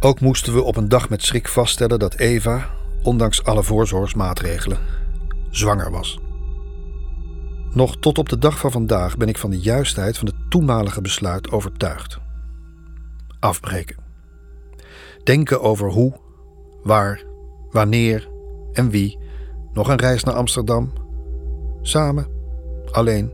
Ook 0.00 0.20
moesten 0.20 0.54
we 0.54 0.62
op 0.62 0.76
een 0.76 0.88
dag 0.88 1.08
met 1.08 1.22
schrik 1.22 1.48
vaststellen 1.48 1.98
dat 1.98 2.14
Eva, 2.14 2.70
ondanks 3.02 3.44
alle 3.44 3.62
voorzorgsmaatregelen, 3.62 4.78
zwanger 5.50 5.90
was. 5.90 6.18
Nog 7.76 7.96
tot 7.96 8.18
op 8.18 8.28
de 8.28 8.38
dag 8.38 8.58
van 8.58 8.70
vandaag 8.70 9.16
ben 9.16 9.28
ik 9.28 9.38
van 9.38 9.50
de 9.50 9.58
juistheid 9.58 10.18
van 10.18 10.26
het 10.26 10.36
toenmalige 10.48 11.00
besluit 11.00 11.50
overtuigd. 11.50 12.18
Afbreken. 13.40 13.96
Denken 15.24 15.62
over 15.62 15.90
hoe, 15.90 16.12
waar, 16.82 17.22
wanneer 17.70 18.28
en 18.72 18.90
wie. 18.90 19.18
Nog 19.72 19.88
een 19.88 19.98
reis 19.98 20.24
naar 20.24 20.34
Amsterdam. 20.34 20.92
Samen, 21.82 22.26
alleen. 22.90 23.32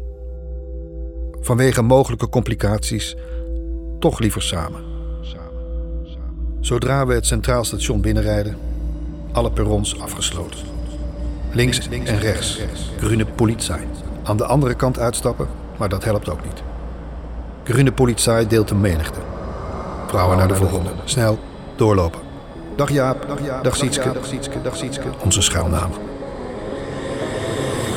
Vanwege 1.40 1.82
mogelijke 1.82 2.28
complicaties, 2.28 3.16
toch 3.98 4.18
liever 4.18 4.42
samen. 4.42 4.84
Zodra 6.60 7.06
we 7.06 7.14
het 7.14 7.26
Centraal 7.26 7.64
Station 7.64 8.00
binnenrijden, 8.00 8.56
alle 9.32 9.52
perrons 9.52 10.00
afgesloten. 10.00 10.60
Links 11.52 11.88
en 11.88 12.18
rechts, 12.18 12.60
groene 12.98 13.26
politie. 13.26 13.74
Aan 14.24 14.36
de 14.36 14.44
andere 14.44 14.74
kant 14.74 14.98
uitstappen, 14.98 15.48
maar 15.78 15.88
dat 15.88 16.04
helpt 16.04 16.30
ook 16.30 16.44
niet. 16.44 16.62
Groene 17.64 17.92
politie 17.92 18.46
deelt 18.46 18.68
de 18.68 18.74
menigte. 18.74 19.20
Vrouwen 20.06 20.36
naar 20.36 20.48
de 20.48 20.54
volgende. 20.54 20.90
Snel, 21.04 21.38
doorlopen. 21.76 22.20
Dag 22.76 22.90
Jaap, 22.90 23.24
dag, 23.28 23.44
Jaap, 23.44 23.64
dag 23.64 23.76
Sietske, 23.76 24.12
dag 24.12 24.26
Sietske, 24.26 24.62
dag 24.62 24.76
Sietske. 24.76 25.08
Onze 25.24 25.42
schuilnaam. 25.42 25.90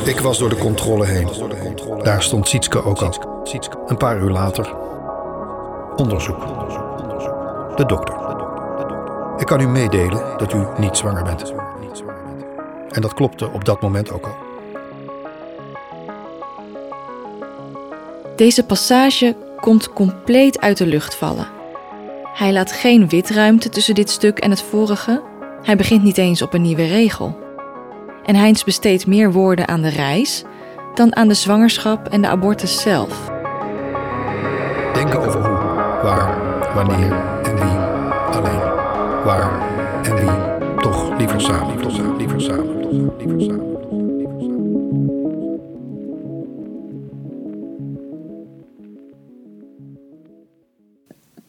Ik 0.05 0.19
was 0.19 0.38
door 0.38 0.49
de 0.49 0.57
controle 0.57 1.05
heen. 1.05 1.27
Daar 2.03 2.21
stond 2.23 2.47
Sietske 2.47 2.83
ook 2.83 3.01
al. 3.01 3.13
Een 3.88 3.97
paar 3.97 4.17
uur 4.17 4.29
later. 4.29 4.73
Onderzoek. 5.95 6.39
De 7.75 7.85
dokter. 7.85 8.15
Ik 9.38 9.45
kan 9.45 9.59
u 9.59 9.67
meedelen 9.67 10.38
dat 10.38 10.53
u 10.53 10.65
niet 10.77 10.97
zwanger 10.97 11.23
bent. 11.23 11.53
En 12.89 13.01
dat 13.01 13.13
klopte 13.13 13.49
op 13.49 13.65
dat 13.65 13.81
moment 13.81 14.11
ook 14.11 14.25
al. 14.25 14.44
Deze 18.35 18.63
passage 18.63 19.35
komt 19.59 19.93
compleet 19.93 20.59
uit 20.59 20.77
de 20.77 20.85
lucht 20.85 21.15
vallen. 21.15 21.47
Hij 22.33 22.53
laat 22.53 22.71
geen 22.71 23.09
witruimte 23.09 23.69
tussen 23.69 23.95
dit 23.95 24.09
stuk 24.09 24.39
en 24.39 24.49
het 24.49 24.61
vorige. 24.61 25.21
Hij 25.61 25.75
begint 25.75 26.03
niet 26.03 26.17
eens 26.17 26.41
op 26.41 26.53
een 26.53 26.61
nieuwe 26.61 26.87
regel. 26.87 27.37
En 28.23 28.35
Heinz 28.35 28.63
besteedt 28.63 29.07
meer 29.07 29.31
woorden 29.31 29.67
aan 29.67 29.81
de 29.81 29.89
reis 29.89 30.43
dan 30.93 31.15
aan 31.15 31.27
de 31.27 31.33
zwangerschap 31.33 32.07
en 32.07 32.21
de 32.21 32.27
abortus 32.27 32.81
zelf. 32.81 33.31
Denken 34.93 35.19
over 35.19 35.39
hoe, 35.39 35.57
waar, 36.03 36.37
wanneer 36.73 37.11
en 37.43 37.55
wie. 37.55 37.77
Alleen, 38.31 38.59
waar 39.23 39.51
en 40.03 40.15
wie. 40.15 40.81
Toch 40.81 41.17
liever 41.17 41.41
samen, 41.41 41.67
liever 41.67 41.91
samen, 41.91 42.17
toch 42.17 42.17
liever 42.17 42.41
samen. 42.41 43.54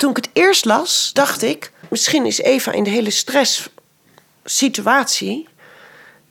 Toen 0.06 0.16
ik 0.16 0.24
het 0.24 0.36
eerst 0.36 0.64
las, 0.64 1.10
dacht 1.12 1.42
ik... 1.42 1.72
misschien 1.88 2.26
is 2.26 2.38
Eva 2.38 2.72
in 2.72 2.84
de 2.84 2.90
hele 2.90 3.10
stresssituatie... 3.10 5.48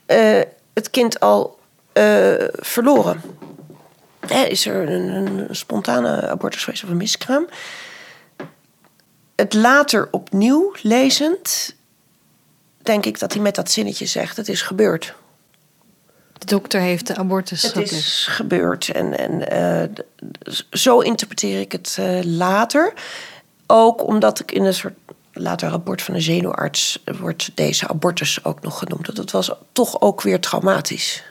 eh, 0.06 0.42
het 0.74 0.90
kind 0.90 1.20
al 1.20 1.60
eh, 1.94 2.34
verloren. 2.52 3.22
Hè, 4.28 4.44
is 4.44 4.66
er 4.66 4.90
een, 4.90 5.08
een 5.08 5.56
spontane 5.56 6.30
abortus 6.30 6.64
geweest 6.64 6.84
of 6.84 6.90
een 6.90 6.98
miskraam? 6.98 7.48
Het 9.36 9.54
later 9.54 10.08
opnieuw 10.12 10.74
lezend... 10.82 11.76
denk 12.78 13.06
ik 13.06 13.20
dat 13.20 13.34
hij 13.34 13.42
met 13.42 13.56
dat 13.56 13.72
zinnetje 13.72 14.06
zegt... 14.06 14.38
het 14.38 14.50
is 14.50 14.62
gebeurd. 14.62 15.16
De 16.34 16.46
dokter 16.46 16.82
heeft 16.82 17.08
de 17.08 17.16
abortus 17.16 17.62
Het 17.62 17.92
is 17.92 18.28
gebeurd. 18.30 18.90
En, 18.90 19.18
en 19.18 19.50
eh, 19.50 19.84
zo 20.70 21.00
interpreteer 21.00 21.60
ik 21.60 21.72
het 21.72 22.00
later. 22.24 22.94
Ook 23.68 24.08
omdat 24.08 24.40
ik 24.40 24.52
in 24.52 24.64
een 24.64 24.74
soort 24.74 24.96
later 25.34 25.70
rapport 25.70 26.02
van 26.02 26.16
een 26.16 26.22
zenuwarts 26.22 27.04
wordt 27.20 27.52
deze 27.54 27.88
abortus 27.88 28.44
ook 28.44 28.62
nog 28.62 28.78
genoemd. 28.78 29.16
Dat 29.16 29.32
was 29.32 29.52
toch 29.72 30.02
ook 30.02 30.22
weer 30.22 30.40
traumatisch. 30.40 31.24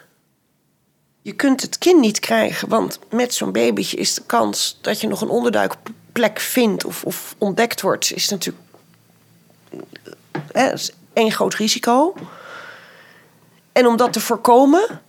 Je 1.22 1.32
kunt 1.32 1.62
het 1.62 1.78
kind 1.78 2.00
niet 2.00 2.18
krijgen, 2.18 2.68
want 2.68 2.98
met 3.10 3.34
zo'n 3.34 3.52
babytje 3.52 3.96
is 3.96 4.14
de 4.14 4.22
kans 4.26 4.78
dat 4.80 5.00
je 5.00 5.08
nog 5.08 5.20
een 5.20 5.28
onderduikplek 5.28 6.40
vindt 6.40 6.84
of, 6.84 7.04
of 7.04 7.34
ontdekt 7.38 7.80
wordt, 7.80 8.12
is 8.12 8.28
natuurlijk 8.28 8.64
hè, 10.52 10.72
één 11.12 11.32
groot 11.32 11.54
risico. 11.54 12.14
En 13.72 13.86
om 13.86 13.96
dat 13.96 14.12
te 14.12 14.20
voorkomen, 14.20 15.02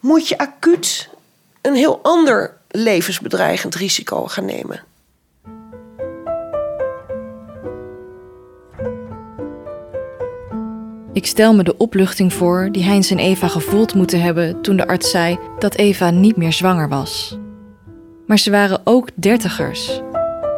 moet 0.00 0.28
je 0.28 0.38
acuut 0.38 1.08
een 1.60 1.74
heel 1.74 2.00
ander 2.02 2.56
levensbedreigend 2.68 3.74
risico 3.74 4.26
gaan 4.26 4.44
nemen. 4.44 4.84
Ik 11.20 11.26
stel 11.26 11.54
me 11.54 11.62
de 11.62 11.76
opluchting 11.76 12.32
voor 12.32 12.68
die 12.72 12.84
Heinz 12.84 13.10
en 13.10 13.18
Eva 13.18 13.48
gevoeld 13.48 13.94
moeten 13.94 14.20
hebben 14.20 14.62
toen 14.62 14.76
de 14.76 14.86
arts 14.86 15.10
zei 15.10 15.38
dat 15.58 15.74
Eva 15.74 16.10
niet 16.10 16.36
meer 16.36 16.52
zwanger 16.52 16.88
was. 16.88 17.38
Maar 18.26 18.38
ze 18.38 18.50
waren 18.50 18.80
ook 18.84 19.08
dertigers, 19.14 20.00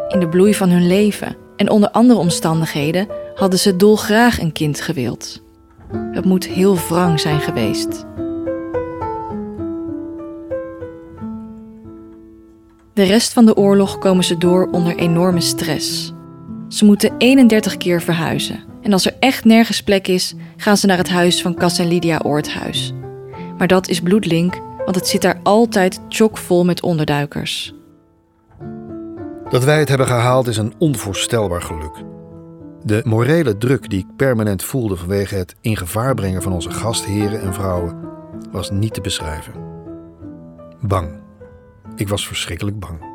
in 0.08 0.20
de 0.20 0.28
bloei 0.28 0.54
van 0.54 0.68
hun 0.68 0.86
leven 0.86 1.36
en 1.56 1.70
onder 1.70 1.90
andere 1.90 2.18
omstandigheden 2.18 3.08
hadden 3.34 3.58
ze 3.58 3.76
dolgraag 3.76 4.40
een 4.40 4.52
kind 4.52 4.80
gewild. 4.80 5.42
Het 6.12 6.24
moet 6.24 6.46
heel 6.46 6.76
wrang 6.76 7.20
zijn 7.20 7.40
geweest. 7.40 8.04
De 12.92 13.02
rest 13.02 13.32
van 13.32 13.46
de 13.46 13.56
oorlog 13.56 13.98
komen 13.98 14.24
ze 14.24 14.38
door 14.38 14.68
onder 14.70 14.96
enorme 14.96 15.40
stress. 15.40 16.12
Ze 16.68 16.84
moeten 16.84 17.14
31 17.18 17.76
keer 17.76 18.02
verhuizen. 18.02 18.71
En 18.82 18.92
als 18.92 19.06
er 19.06 19.16
echt 19.18 19.44
nergens 19.44 19.82
plek 19.82 20.08
is, 20.08 20.34
gaan 20.56 20.76
ze 20.76 20.86
naar 20.86 20.96
het 20.96 21.08
huis 21.08 21.42
van 21.42 21.54
Cas 21.54 21.78
en 21.78 21.88
Lydia 21.88 22.20
Oorthuis. 22.24 22.92
Maar 23.58 23.66
dat 23.66 23.88
is 23.88 24.00
bloedlink, 24.00 24.60
want 24.84 24.94
het 24.94 25.08
zit 25.08 25.22
daar 25.22 25.40
altijd 25.42 26.00
chockvol 26.08 26.64
met 26.64 26.82
onderduikers. 26.82 27.74
Dat 29.48 29.64
wij 29.64 29.78
het 29.78 29.88
hebben 29.88 30.06
gehaald 30.06 30.46
is 30.46 30.56
een 30.56 30.74
onvoorstelbaar 30.78 31.62
geluk. 31.62 32.04
De 32.84 33.00
morele 33.04 33.58
druk 33.58 33.90
die 33.90 33.98
ik 33.98 34.16
permanent 34.16 34.62
voelde 34.62 34.96
vanwege 34.96 35.34
het 35.34 35.54
in 35.60 35.76
gevaar 35.76 36.14
brengen 36.14 36.42
van 36.42 36.52
onze 36.52 36.70
gastheren 36.70 37.40
en 37.40 37.54
vrouwen 37.54 37.96
was 38.50 38.70
niet 38.70 38.94
te 38.94 39.00
beschrijven. 39.00 39.52
Bang. 40.80 41.20
Ik 41.96 42.08
was 42.08 42.26
verschrikkelijk 42.26 42.78
bang. 42.78 43.11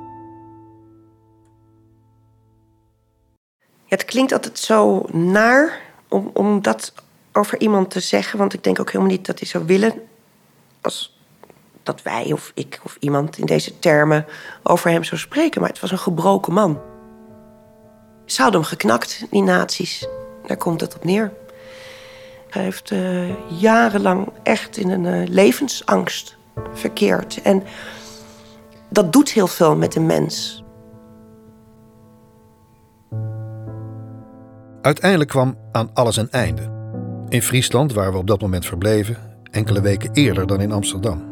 Ja, 3.88 3.95
het 3.95 4.06
klinkt 4.06 4.32
altijd 4.32 4.60
zo 4.60 5.06
naar 5.12 5.82
om, 6.08 6.30
om 6.34 6.62
dat 6.62 6.93
over 7.32 7.60
iemand 7.60 7.89
te 7.89 8.00
zeggen. 8.00 8.39
Want 8.39 8.54
ik 8.54 8.63
denk 8.63 8.80
ook 8.80 8.91
helemaal 8.91 9.12
niet 9.12 9.26
dat 9.26 9.39
hij 9.39 9.47
zou 9.47 9.65
willen. 9.65 9.93
Als 10.82 11.17
dat 11.84 12.02
wij 12.02 12.32
of 12.32 12.52
ik 12.54 12.80
of 12.84 12.97
iemand 13.00 13.38
in 13.38 13.45
deze 13.45 13.80
termen 13.80 14.26
over 14.63 14.89
hem 14.89 15.04
zou 15.04 15.19
spreken. 15.19 15.62
Maar 15.62 15.69
het 15.69 15.80
was 15.80 15.91
een 15.91 15.97
gebroken 15.97 16.54
man. 16.54 16.80
Ze 18.26 18.41
hadden 18.41 18.62
hem 18.62 18.69
geknakt, 18.69 19.26
die 19.32 19.41
nazi's. 19.41 20.08
Daar 20.45 20.58
komt 20.58 20.82
het 20.82 20.95
op 20.95 21.04
neer. 21.04 21.34
Hij 22.50 22.63
heeft 22.63 22.91
uh, 22.91 23.60
jarenlang 23.60 24.30
echt 24.43 24.78
in 24.78 24.89
een 24.89 25.04
uh, 25.04 25.28
levensangst 25.28 26.38
verkeerd. 26.73 27.41
En 27.41 27.63
dat 28.89 29.13
doet 29.13 29.32
heel 29.32 29.47
veel 29.47 29.76
met 29.76 29.95
een 29.95 30.06
mens. 30.06 30.63
Uiteindelijk 34.88 35.30
kwam 35.30 35.58
aan 35.71 35.89
alles 35.93 36.17
een 36.17 36.32
einde. 36.32 36.62
In 37.30 37.41
Friesland, 37.41 37.93
waar 37.93 38.12
we 38.12 38.17
op 38.17 38.28
dat 38.28 38.41
moment 38.41 38.65
verbleven, 38.65 39.17
enkele 39.52 39.82
weken 39.82 40.10
eerder 40.13 40.47
dan 40.47 40.62
in 40.62 40.71
Amsterdam. 40.71 41.23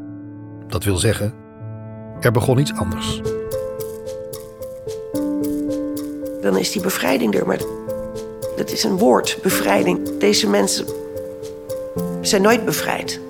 Dat 0.67 0.83
wil 0.83 0.97
zeggen, 0.97 1.33
er 2.19 2.31
begon 2.31 2.57
iets 2.57 2.73
anders. 2.73 3.21
Dan 6.41 6.57
is 6.57 6.71
die 6.71 6.81
bevrijding 6.81 7.35
er, 7.35 7.47
maar 7.47 7.59
dat 8.55 8.71
is 8.71 8.83
een 8.83 8.97
woord, 8.97 9.39
bevrijding. 9.43 10.17
Deze 10.17 10.49
mensen 10.49 10.85
zijn 12.21 12.41
nooit 12.41 12.65
bevrijd. 12.65 13.21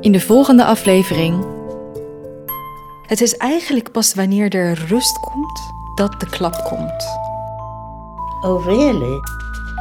In 0.00 0.12
de 0.12 0.20
volgende 0.20 0.64
aflevering. 0.64 1.44
Het 3.06 3.20
is 3.20 3.36
eigenlijk 3.36 3.92
pas 3.92 4.14
wanneer 4.14 4.54
er 4.54 4.84
rust 4.88 5.18
komt 5.20 5.72
dat 5.94 6.20
de 6.20 6.26
klap 6.26 6.64
komt. 6.64 7.04
Oh, 8.40 8.64
really? 8.64 9.20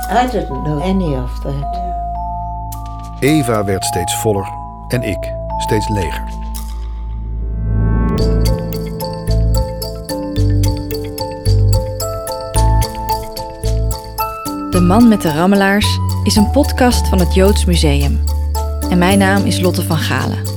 I 0.09 0.27
didn't 0.31 0.63
know 0.63 0.81
any 0.81 1.15
of 1.15 1.39
that. 1.39 1.81
Eva 3.19 3.63
werd 3.63 3.85
steeds 3.85 4.15
voller 4.15 4.47
en 4.87 5.03
ik 5.03 5.33
steeds 5.57 5.89
leger. 5.89 6.41
De 14.69 14.81
Man 14.81 15.07
met 15.07 15.21
de 15.21 15.33
Rammelaars 15.33 15.99
is 16.23 16.35
een 16.35 16.51
podcast 16.51 17.07
van 17.07 17.19
het 17.19 17.33
Joods 17.33 17.65
Museum. 17.65 18.23
En 18.89 18.97
mijn 18.97 19.17
naam 19.17 19.45
is 19.45 19.59
Lotte 19.59 19.83
van 19.83 19.97
Galen. 19.97 20.52